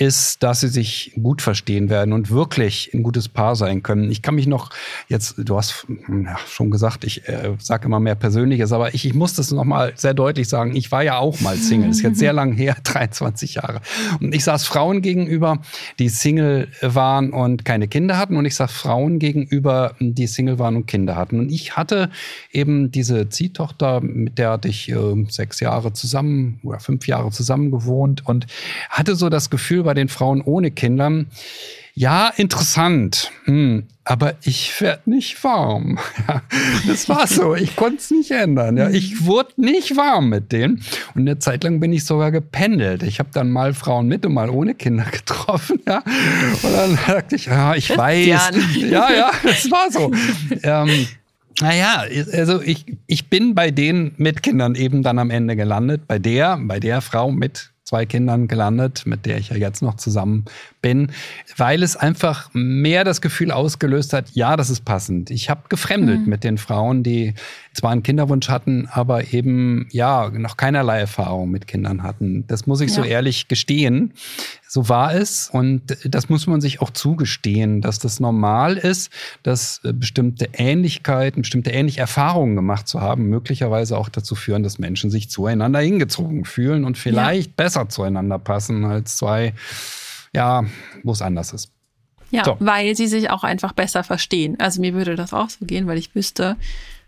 ist, 0.00 0.42
dass 0.42 0.60
sie 0.60 0.68
sich 0.68 1.12
gut 1.22 1.42
verstehen 1.42 1.90
werden 1.90 2.14
und 2.14 2.30
wirklich 2.30 2.90
ein 2.94 3.02
gutes 3.02 3.28
Paar 3.28 3.54
sein 3.54 3.82
können. 3.82 4.10
Ich 4.10 4.22
kann 4.22 4.34
mich 4.34 4.46
noch 4.46 4.70
jetzt, 5.08 5.34
du 5.36 5.58
hast 5.58 5.86
ja, 6.08 6.38
schon 6.48 6.70
gesagt, 6.70 7.04
ich 7.04 7.28
äh, 7.28 7.54
sage 7.58 7.84
immer 7.84 8.00
mehr 8.00 8.14
Persönliches, 8.14 8.72
aber 8.72 8.94
ich, 8.94 9.04
ich 9.04 9.12
muss 9.12 9.34
das 9.34 9.50
noch 9.50 9.64
mal 9.64 9.92
sehr 9.96 10.14
deutlich 10.14 10.48
sagen. 10.48 10.74
Ich 10.74 10.90
war 10.90 11.02
ja 11.04 11.18
auch 11.18 11.40
mal 11.42 11.54
Single. 11.54 11.88
Das 11.88 11.98
ist 11.98 12.02
jetzt 12.02 12.18
sehr 12.18 12.32
lang 12.32 12.54
her, 12.54 12.76
23 12.82 13.56
Jahre. 13.56 13.82
Und 14.20 14.34
ich 14.34 14.42
saß 14.42 14.64
Frauen 14.64 15.02
gegenüber, 15.02 15.60
die 15.98 16.08
Single 16.08 16.68
waren 16.80 17.34
und 17.34 17.66
keine 17.66 17.86
Kinder 17.86 18.16
hatten. 18.16 18.38
Und 18.38 18.46
ich 18.46 18.54
saß 18.54 18.72
Frauen 18.72 19.18
gegenüber, 19.18 19.96
die 20.00 20.26
Single 20.26 20.58
waren 20.58 20.76
und 20.76 20.86
Kinder 20.86 21.14
hatten. 21.14 21.40
Und 21.40 21.52
ich 21.52 21.76
hatte 21.76 22.08
eben 22.52 22.90
diese 22.90 23.28
Ziehtochter, 23.28 24.00
mit 24.00 24.38
der 24.38 24.52
hatte 24.52 24.68
ich 24.68 24.88
äh, 24.88 25.26
sechs 25.28 25.60
Jahre 25.60 25.92
zusammen 25.92 26.58
oder 26.62 26.80
fünf 26.80 27.06
Jahre 27.06 27.30
zusammen 27.32 27.70
gewohnt 27.70 28.26
und 28.26 28.46
hatte 28.88 29.14
so 29.14 29.28
das 29.28 29.50
Gefühl, 29.50 29.89
bei 29.90 29.94
den 29.94 30.08
Frauen 30.08 30.40
ohne 30.40 30.70
Kindern. 30.70 31.26
Ja, 31.94 32.28
interessant. 32.36 33.32
Hm, 33.46 33.88
aber 34.04 34.34
ich 34.44 34.80
werde 34.80 35.10
nicht 35.10 35.42
warm. 35.42 35.98
das 36.86 37.08
war 37.08 37.26
so. 37.26 37.56
Ich 37.56 37.74
konnte 37.74 37.96
es 37.96 38.12
nicht 38.12 38.30
ändern. 38.30 38.76
Ja. 38.76 38.88
Ich 38.88 39.24
wurde 39.24 39.50
nicht 39.56 39.96
warm 39.96 40.28
mit 40.28 40.52
denen. 40.52 40.84
Und 41.16 41.22
eine 41.22 41.40
Zeit 41.40 41.64
lang 41.64 41.80
bin 41.80 41.92
ich 41.92 42.04
sogar 42.04 42.30
gependelt. 42.30 43.02
Ich 43.02 43.18
habe 43.18 43.30
dann 43.32 43.50
mal 43.50 43.74
Frauen 43.74 44.06
mit 44.06 44.24
und 44.24 44.34
mal 44.34 44.48
ohne 44.48 44.76
Kinder 44.76 45.06
getroffen. 45.10 45.80
Ja. 45.84 46.04
Und 46.62 46.72
dann 46.72 46.96
dachte 47.08 47.34
ich, 47.34 47.46
ja, 47.46 47.74
ich 47.74 47.90
weiß. 47.90 48.26
Ja, 48.88 49.12
ja, 49.12 49.32
das 49.42 49.68
war 49.72 49.90
so. 49.90 50.12
ähm, 50.62 51.08
naja, 51.60 52.04
also 52.32 52.62
ich, 52.62 52.86
ich 53.08 53.28
bin 53.28 53.56
bei 53.56 53.72
denen 53.72 54.14
mit 54.18 54.44
Kindern 54.44 54.76
eben 54.76 55.02
dann 55.02 55.18
am 55.18 55.30
Ende 55.30 55.56
gelandet. 55.56 56.02
Bei 56.06 56.20
der, 56.20 56.60
bei 56.62 56.78
der 56.78 57.00
Frau 57.00 57.32
mit 57.32 57.72
zwei 57.90 58.06
Kindern 58.06 58.46
gelandet, 58.46 59.02
mit 59.04 59.26
der 59.26 59.38
ich 59.38 59.48
ja 59.48 59.56
jetzt 59.56 59.82
noch 59.82 59.96
zusammen 59.96 60.44
bin, 60.82 61.12
weil 61.56 61.82
es 61.82 61.96
einfach 61.96 62.50
mehr 62.52 63.04
das 63.04 63.20
Gefühl 63.20 63.50
ausgelöst 63.50 64.12
hat, 64.12 64.30
ja, 64.32 64.56
das 64.56 64.70
ist 64.70 64.84
passend. 64.84 65.30
Ich 65.30 65.50
habe 65.50 65.62
gefremdelt 65.68 66.22
mhm. 66.22 66.28
mit 66.28 66.44
den 66.44 66.58
Frauen, 66.58 67.02
die 67.02 67.34
zwar 67.72 67.92
einen 67.92 68.02
Kinderwunsch 68.02 68.48
hatten, 68.48 68.88
aber 68.90 69.32
eben 69.32 69.88
ja 69.92 70.30
noch 70.30 70.56
keinerlei 70.56 71.00
Erfahrung 71.00 71.50
mit 71.50 71.66
Kindern 71.66 72.02
hatten. 72.02 72.46
Das 72.46 72.66
muss 72.66 72.80
ich 72.80 72.90
ja. 72.90 72.96
so 72.96 73.04
ehrlich 73.04 73.48
gestehen. 73.48 74.12
So 74.68 74.88
war 74.88 75.14
es 75.14 75.50
und 75.52 75.82
das 76.04 76.28
muss 76.28 76.46
man 76.46 76.60
sich 76.60 76.80
auch 76.80 76.90
zugestehen, 76.90 77.80
dass 77.80 77.98
das 77.98 78.20
normal 78.20 78.76
ist, 78.76 79.10
dass 79.42 79.80
äh, 79.84 79.92
bestimmte 79.92 80.48
Ähnlichkeiten, 80.52 81.42
bestimmte 81.42 81.70
ähnliche 81.70 82.00
Erfahrungen 82.00 82.54
gemacht 82.54 82.86
zu 82.86 83.00
haben, 83.00 83.28
möglicherweise 83.28 83.98
auch 83.98 84.08
dazu 84.08 84.36
führen, 84.36 84.62
dass 84.62 84.78
Menschen 84.78 85.10
sich 85.10 85.28
zueinander 85.28 85.80
hingezogen 85.80 86.44
fühlen 86.44 86.84
und 86.84 86.98
vielleicht 86.98 87.48
ja. 87.48 87.54
besser 87.56 87.88
zueinander 87.88 88.38
passen 88.38 88.84
als 88.84 89.16
zwei, 89.16 89.54
ja, 90.34 90.64
wo 91.02 91.12
es 91.12 91.22
anders 91.22 91.52
ist. 91.52 91.72
Ja, 92.30 92.44
so. 92.44 92.56
weil 92.60 92.94
sie 92.94 93.08
sich 93.08 93.30
auch 93.30 93.42
einfach 93.42 93.72
besser 93.72 94.04
verstehen. 94.04 94.56
Also 94.60 94.80
mir 94.80 94.94
würde 94.94 95.16
das 95.16 95.34
auch 95.34 95.50
so 95.50 95.64
gehen, 95.64 95.86
weil 95.86 95.98
ich 95.98 96.14
wüsste, 96.14 96.56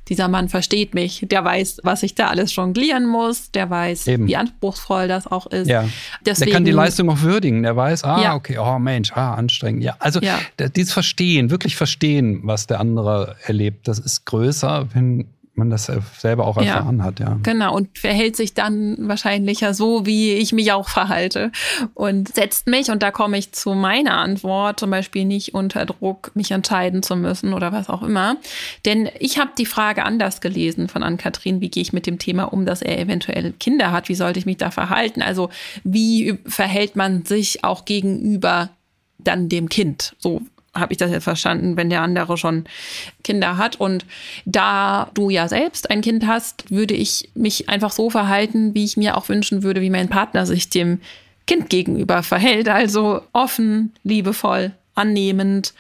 dieser 0.09 0.27
Mann 0.27 0.49
versteht 0.49 0.95
mich, 0.95 1.25
der 1.31 1.45
weiß, 1.45 1.81
was 1.85 2.03
ich 2.03 2.17
da 2.17 2.27
alles 2.27 2.55
jonglieren 2.57 3.07
muss, 3.07 3.53
der 3.53 3.71
weiß, 3.71 4.09
Eben. 4.09 4.27
wie 4.27 4.37
anspruchsvoll 4.37 5.07
das 5.07 5.29
auch 5.29 5.47
ist. 5.47 5.69
Ja. 5.69 5.89
Deswegen, 6.27 6.47
der 6.47 6.55
kann 6.55 6.65
die 6.65 6.73
Leistung 6.73 7.09
auch 7.09 7.21
würdigen, 7.21 7.63
der 7.63 7.77
weiß, 7.77 8.03
ah, 8.03 8.21
ja. 8.21 8.35
okay, 8.35 8.59
oh 8.59 8.81
Mensch, 8.81 9.13
ah, 9.13 9.35
anstrengend. 9.35 9.85
Ja, 9.85 9.97
also 10.01 10.21
ja. 10.21 10.41
dieses 10.75 10.93
Verstehen, 10.93 11.51
wirklich 11.51 11.77
verstehen, 11.77 12.41
was 12.43 12.67
der 12.67 12.81
andere 12.81 13.37
erlebt, 13.45 13.87
das 13.87 14.01
ist 14.01 14.27
größer, 14.27 14.89
wenn 14.93 15.29
man 15.55 15.69
das 15.69 15.91
selber 16.19 16.47
auch 16.47 16.57
erfahren 16.57 16.99
ja, 16.99 17.05
hat, 17.05 17.21
ja. 17.21 17.39
Genau, 17.43 17.75
und 17.77 17.99
verhält 17.99 18.37
sich 18.37 18.55
dann 18.55 18.97
wahrscheinlich 19.01 19.61
ja 19.61 19.75
so, 19.75 20.07
wie 20.07 20.33
ich 20.33 20.53
mich 20.53 20.73
auch 20.73 20.89
verhalte. 20.89 21.53
Und 21.93 22.35
setzt 22.35 22.69
mich, 22.69 22.91
und 22.91 23.03
da 23.03 23.11
komme 23.11 23.37
ich 23.37 23.53
zu 23.53 23.75
meiner 23.75 24.17
Antwort, 24.17 24.81
zum 24.81 24.91
Beispiel 24.91 25.27
nicht 25.27 25.53
unter 25.53 25.85
Druck, 25.85 26.31
mich 26.35 26.53
entscheiden 26.53 27.03
zu 27.03 27.17
müssen 27.17 27.53
oder 27.53 27.71
was 27.71 27.91
auch 27.91 28.03
immer. 28.03 28.37
Denn 28.87 29.11
ich 29.19 29.39
habe 29.39 29.51
die 29.59 29.67
Frage 29.67 30.05
anders 30.05 30.41
gelesen 30.41 30.89
von 30.89 31.03
Ann-Kathrin, 31.03 31.61
wie 31.61 31.69
gehe 31.69 31.83
ich 31.83 31.93
mit 31.93 32.07
dem 32.07 32.19
Thema 32.19 32.45
um, 32.45 32.65
dass 32.65 32.81
er 32.81 32.99
eventuell 32.99 33.53
Kinder 33.53 33.93
hat, 33.93 34.09
wie 34.09 34.15
sollte 34.15 34.39
ich 34.39 34.47
mich 34.47 34.57
da 34.57 34.71
verhalten? 34.71 35.21
Also 35.21 35.51
wie 35.85 36.39
verhält 36.47 36.97
man 36.97 37.27
sich 37.27 37.63
auch 37.63 37.85
gegenüber 37.85 38.71
dann 39.19 39.51
dem 39.51 39.69
Kind? 39.69 40.17
So 40.19 40.41
habe 40.75 40.93
ich 40.93 40.99
das 40.99 41.11
jetzt 41.11 41.25
verstanden, 41.25 41.77
wenn 41.77 41.91
der 41.91 42.01
andere 42.01 42.39
schon 42.39 42.65
Kinder 43.23 43.59
hat. 43.59 43.77
Und 43.79 44.07
da 44.45 45.11
du 45.15 45.29
ja 45.29 45.49
selbst 45.49 45.91
ein 45.91 46.01
Kind 46.01 46.27
hast, 46.27 46.71
würde 46.71 46.95
ich 46.95 47.31
mich 47.35 47.69
einfach 47.69 47.93
so 47.93 48.09
verhalten, 48.09 48.75
wie 48.75 48.85
ich 48.85 48.97
mir 48.97 49.17
auch 49.17 49.29
wünschen 49.29 49.63
würde, 49.63 49.83
wie 49.83 49.91
mein 49.91 50.09
Partner 50.09 50.47
sich 50.47 50.71
dem 50.71 51.01
Kind 51.47 51.69
gegenüber 51.69 52.23
verhält. 52.23 52.69
Also 52.69 53.21
offen, 53.33 53.93
liebevoll, 54.03 54.73
annehmend, 54.95 55.75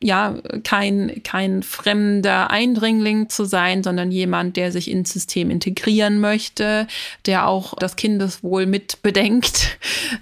ja, 0.00 0.34
kein, 0.62 1.22
kein 1.24 1.62
fremder 1.62 2.50
Eindringling 2.50 3.28
zu 3.30 3.44
sein, 3.44 3.82
sondern 3.82 4.12
jemand, 4.12 4.56
der 4.56 4.70
sich 4.70 4.90
ins 4.90 5.12
System 5.12 5.50
integrieren 5.50 6.20
möchte, 6.20 6.86
der 7.24 7.48
auch 7.48 7.74
das 7.74 7.96
Kindeswohl 7.96 8.66
mit 8.66 9.02
bedenkt. 9.02 9.78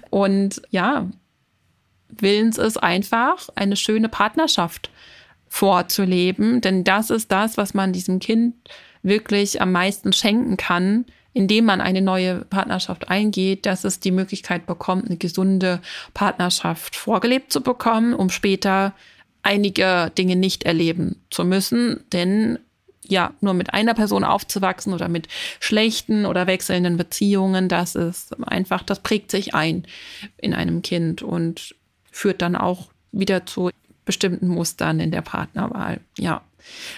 Und 0.09 0.61
ja, 0.71 1.09
Willens 2.19 2.57
ist 2.57 2.81
einfach, 2.81 3.49
eine 3.55 3.75
schöne 3.75 4.09
Partnerschaft 4.09 4.89
vorzuleben. 5.47 6.61
Denn 6.61 6.83
das 6.83 7.09
ist 7.09 7.31
das, 7.31 7.57
was 7.57 7.73
man 7.73 7.93
diesem 7.93 8.19
Kind 8.19 8.55
wirklich 9.03 9.61
am 9.61 9.71
meisten 9.71 10.11
schenken 10.11 10.57
kann, 10.57 11.05
indem 11.33 11.65
man 11.65 11.81
eine 11.81 12.01
neue 12.01 12.45
Partnerschaft 12.45 13.09
eingeht, 13.09 13.65
dass 13.65 13.83
es 13.83 13.99
die 13.99 14.11
Möglichkeit 14.11 14.65
bekommt, 14.65 15.05
eine 15.05 15.17
gesunde 15.17 15.81
Partnerschaft 16.13 16.95
vorgelebt 16.95 17.51
zu 17.51 17.61
bekommen, 17.61 18.13
um 18.13 18.29
später 18.29 18.93
einige 19.43 20.11
Dinge 20.17 20.35
nicht 20.35 20.63
erleben 20.63 21.21
zu 21.29 21.45
müssen. 21.45 22.03
Denn 22.11 22.59
ja, 23.07 23.33
nur 23.39 23.53
mit 23.53 23.73
einer 23.73 23.93
Person 23.93 24.23
aufzuwachsen 24.23 24.93
oder 24.93 25.07
mit 25.07 25.27
schlechten 25.59 26.25
oder 26.25 26.47
wechselnden 26.47 26.97
Beziehungen, 26.97 27.69
das 27.69 27.95
ist 27.95 28.35
einfach, 28.47 28.83
das 28.83 28.99
prägt 29.01 29.29
sich 29.31 29.53
ein 29.53 29.85
in 30.37 30.53
einem 30.53 30.81
Kind. 30.81 31.21
Und 31.21 31.75
führt 32.15 32.41
dann 32.41 32.55
auch 32.55 32.87
wieder 33.11 33.45
zu 33.45 33.71
bestimmten 34.05 34.47
Mustern 34.47 35.01
in 35.01 35.11
der 35.11 35.21
Partnerwahl. 35.21 35.99
Ja, 36.17 36.43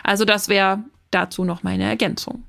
also 0.03 0.25
das 0.25 0.47
wäre 0.47 0.83
dazu 1.09 1.43
noch 1.43 1.63
meine 1.63 1.85
Ergänzung. 1.85 2.43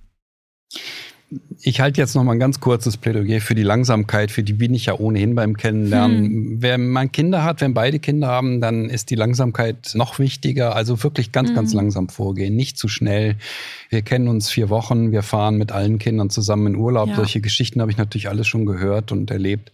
Ich 1.60 1.80
halte 1.80 2.00
jetzt 2.00 2.14
noch 2.14 2.24
mal 2.24 2.32
ein 2.32 2.38
ganz 2.38 2.60
kurzes 2.60 2.96
Plädoyer 2.96 3.40
für 3.40 3.54
die 3.54 3.62
Langsamkeit, 3.62 4.30
für 4.30 4.42
die 4.42 4.54
bin 4.54 4.72
ich 4.72 4.86
ja 4.86 4.94
ohnehin 4.94 5.34
beim 5.34 5.56
Kennenlernen. 5.56 6.24
Hm. 6.24 6.62
Wenn 6.62 6.88
man 6.88 7.12
Kinder 7.12 7.44
hat, 7.44 7.60
wenn 7.60 7.74
beide 7.74 7.98
Kinder 7.98 8.28
haben, 8.28 8.62
dann 8.62 8.88
ist 8.88 9.10
die 9.10 9.14
Langsamkeit 9.14 9.90
noch 9.94 10.18
wichtiger. 10.18 10.74
Also 10.74 11.02
wirklich 11.02 11.30
ganz, 11.30 11.50
hm. 11.50 11.56
ganz 11.56 11.74
langsam 11.74 12.08
vorgehen, 12.08 12.56
nicht 12.56 12.78
zu 12.78 12.88
schnell. 12.88 13.36
Wir 13.90 14.00
kennen 14.02 14.28
uns 14.28 14.48
vier 14.48 14.70
Wochen, 14.70 15.12
wir 15.12 15.22
fahren 15.22 15.56
mit 15.56 15.70
allen 15.70 15.98
Kindern 15.98 16.30
zusammen 16.30 16.68
in 16.68 16.76
Urlaub. 16.76 17.10
Ja. 17.10 17.16
Solche 17.16 17.40
Geschichten 17.42 17.82
habe 17.82 17.90
ich 17.90 17.98
natürlich 17.98 18.30
alles 18.30 18.46
schon 18.46 18.64
gehört 18.64 19.12
und 19.12 19.30
erlebt 19.30 19.72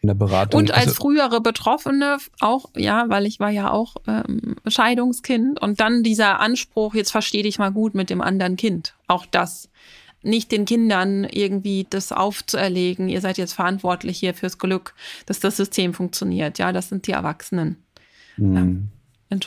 in 0.00 0.06
der 0.06 0.14
Beratung. 0.14 0.58
Und 0.58 0.70
als 0.70 0.88
also, 0.88 0.94
frühere 1.02 1.42
Betroffene 1.42 2.16
auch, 2.40 2.70
ja, 2.76 3.04
weil 3.08 3.26
ich 3.26 3.40
war 3.40 3.50
ja 3.50 3.70
auch 3.70 3.96
ähm, 4.06 4.56
Scheidungskind 4.66 5.60
und 5.60 5.80
dann 5.80 6.02
dieser 6.02 6.40
Anspruch, 6.40 6.94
jetzt 6.94 7.10
verstehe 7.10 7.42
dich 7.42 7.58
mal 7.58 7.72
gut 7.72 7.94
mit 7.94 8.08
dem 8.08 8.22
anderen 8.22 8.56
Kind. 8.56 8.94
Auch 9.06 9.26
das 9.26 9.68
nicht 10.24 10.52
den 10.52 10.64
Kindern 10.64 11.24
irgendwie 11.24 11.86
das 11.88 12.12
aufzuerlegen, 12.12 13.08
ihr 13.08 13.20
seid 13.20 13.38
jetzt 13.38 13.54
verantwortlich 13.54 14.18
hier 14.18 14.34
fürs 14.34 14.58
Glück, 14.58 14.94
dass 15.26 15.40
das 15.40 15.56
System 15.56 15.94
funktioniert. 15.94 16.58
Ja, 16.58 16.72
das 16.72 16.88
sind 16.88 17.06
die 17.06 17.12
Erwachsenen. 17.12 17.76
Mhm. 18.36 18.88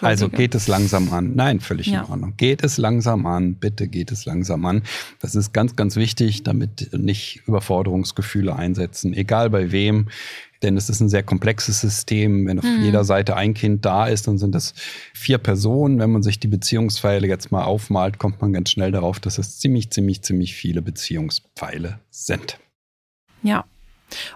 Also 0.01 0.29
geht 0.29 0.55
es 0.55 0.67
langsam 0.67 1.11
an. 1.13 1.35
Nein, 1.35 1.59
völlig 1.59 1.87
ja. 1.87 2.03
in 2.03 2.09
Ordnung. 2.09 2.33
Geht 2.37 2.63
es 2.63 2.77
langsam 2.77 3.25
an. 3.25 3.55
Bitte 3.55 3.87
geht 3.87 4.11
es 4.11 4.25
langsam 4.25 4.65
an. 4.65 4.83
Das 5.19 5.35
ist 5.35 5.53
ganz, 5.53 5.75
ganz 5.75 5.95
wichtig, 5.95 6.43
damit 6.43 6.89
nicht 6.93 7.41
Überforderungsgefühle 7.47 8.55
einsetzen, 8.55 9.13
egal 9.13 9.49
bei 9.49 9.71
wem. 9.71 10.07
Denn 10.63 10.75
es 10.75 10.89
ist 10.89 11.01
ein 11.01 11.09
sehr 11.09 11.23
komplexes 11.23 11.81
System. 11.81 12.47
Wenn 12.47 12.59
auf 12.59 12.65
mhm. 12.65 12.83
jeder 12.83 13.03
Seite 13.03 13.35
ein 13.35 13.53
Kind 13.53 13.85
da 13.85 14.07
ist, 14.07 14.27
dann 14.27 14.37
sind 14.37 14.55
das 14.55 14.73
vier 15.13 15.37
Personen. 15.37 15.99
Wenn 15.99 16.11
man 16.11 16.23
sich 16.23 16.39
die 16.39 16.47
Beziehungspfeile 16.47 17.27
jetzt 17.27 17.51
mal 17.51 17.63
aufmalt, 17.63 18.17
kommt 18.17 18.41
man 18.41 18.53
ganz 18.53 18.71
schnell 18.71 18.91
darauf, 18.91 19.19
dass 19.19 19.37
es 19.37 19.59
ziemlich, 19.59 19.91
ziemlich, 19.91 20.23
ziemlich 20.23 20.55
viele 20.55 20.81
Beziehungspfeile 20.81 21.99
sind. 22.09 22.59
Ja. 23.43 23.65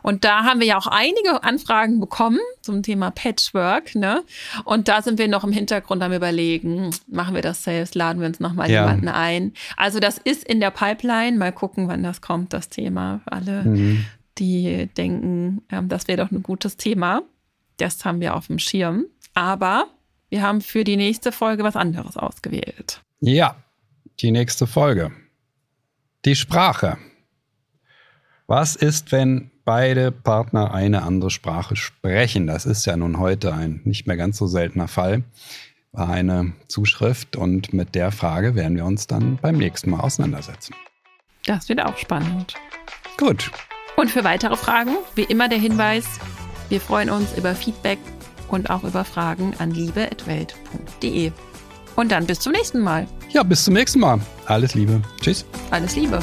Und 0.02 0.24
da 0.24 0.44
haben 0.44 0.60
wir 0.60 0.68
ja 0.68 0.78
auch 0.78 0.88
einige 0.88 1.44
Anfragen 1.44 2.00
bekommen 2.00 2.40
zum 2.62 2.84
Thema 2.84 3.12
Patchwork, 3.12 3.96
ne? 3.96 4.24
Und 4.66 4.88
da 4.88 5.02
sind 5.02 5.20
wir 5.20 5.28
noch 5.28 5.44
im 5.44 5.52
Hintergrund 5.52 6.04
am 6.04 6.14
überlegen, 6.14 6.92
machen 7.08 7.36
wir 7.36 7.42
das 7.42 7.64
selbst, 7.64 7.96
laden 7.96 8.20
wir 8.22 8.28
uns 8.28 8.40
nochmal 8.40 8.70
ja. 8.70 8.82
jemanden 8.82 9.08
ein. 9.08 9.54
Also 9.78 10.00
das 10.00 10.18
ist 10.18 10.44
in 10.44 10.60
der 10.60 10.72
Pipeline, 10.72 11.38
mal 11.38 11.52
gucken, 11.52 11.88
wann 11.88 12.04
das 12.04 12.22
kommt, 12.22 12.54
das 12.54 12.70
Thema. 12.70 13.22
Alle 13.26 13.64
mhm 13.64 14.06
die 14.42 14.90
denken, 14.98 15.62
ähm, 15.70 15.88
das 15.88 16.08
wäre 16.08 16.24
doch 16.24 16.32
ein 16.32 16.44
gutes 16.44 16.78
Thema. 16.78 17.22
Das 17.78 18.04
haben 18.04 18.20
wir 18.20 18.36
auf 18.36 18.48
dem 18.48 18.60
Schirm. 18.60 19.06
Aber 19.34 19.88
wir 20.30 20.42
haben 20.42 20.62
für 20.62 20.84
die 20.84 20.98
nächste 20.98 21.32
Folge 21.32 21.64
was 21.64 21.76
anderes 21.76 22.18
ausgewählt. 22.18 23.02
Ja, 23.20 23.56
die 24.20 24.32
nächste 24.32 24.68
Folge. 24.68 25.12
Die 26.26 26.36
Sprache. 26.36 26.98
Was 28.48 28.76
ist, 28.76 29.12
wenn 29.12 29.51
beide 29.66 30.12
Partner 30.12 30.74
eine 30.74 31.04
andere 31.04 31.30
Sprache 31.30 31.76
sprechen? 31.76 32.48
Das 32.48 32.66
ist 32.66 32.86
ja 32.86 32.98
nun 32.98 33.20
heute 33.20 33.54
ein 33.54 33.82
nicht 33.84 34.08
mehr 34.08 34.18
ganz 34.18 34.38
so 34.38 34.48
seltener 34.48 34.88
Fall. 34.88 35.24
War 35.92 36.10
eine 36.10 36.54
Zuschrift 36.68 37.36
und 37.36 37.74
mit 37.74 37.96
der 37.96 38.12
Frage 38.12 38.56
werden 38.56 38.78
wir 38.78 38.86
uns 38.86 39.08
dann 39.08 39.38
beim 39.42 39.58
nächsten 39.58 39.90
Mal 39.90 40.00
auseinandersetzen. 40.00 40.74
Das 41.46 41.68
wird 41.70 41.82
auch 41.82 41.98
spannend. 41.98 42.54
Gut, 43.18 43.52
und 43.96 44.10
für 44.10 44.24
weitere 44.24 44.56
Fragen, 44.56 44.98
wie 45.16 45.24
immer 45.24 45.50
der 45.50 45.60
Hinweis, 45.60 46.06
wir 46.70 46.82
freuen 46.82 47.10
uns 47.10 47.38
über 47.38 47.54
Feedback 47.56 48.00
und 48.48 48.70
auch 48.70 48.84
über 48.84 49.04
Fragen 49.06 49.54
an 49.60 49.72
liebe.welt.de. 49.72 51.32
Und 51.96 52.12
dann 52.12 52.26
bis 52.26 52.40
zum 52.40 52.54
nächsten 52.54 52.80
Mal. 52.80 53.08
Ja, 53.30 53.44
bis 53.44 53.66
zum 53.66 53.74
nächsten 53.74 54.00
Mal. 54.00 54.20
Alles 54.46 54.74
Liebe. 54.76 55.02
Tschüss. 55.22 55.46
Alles 55.70 55.96
Liebe. 55.96 56.20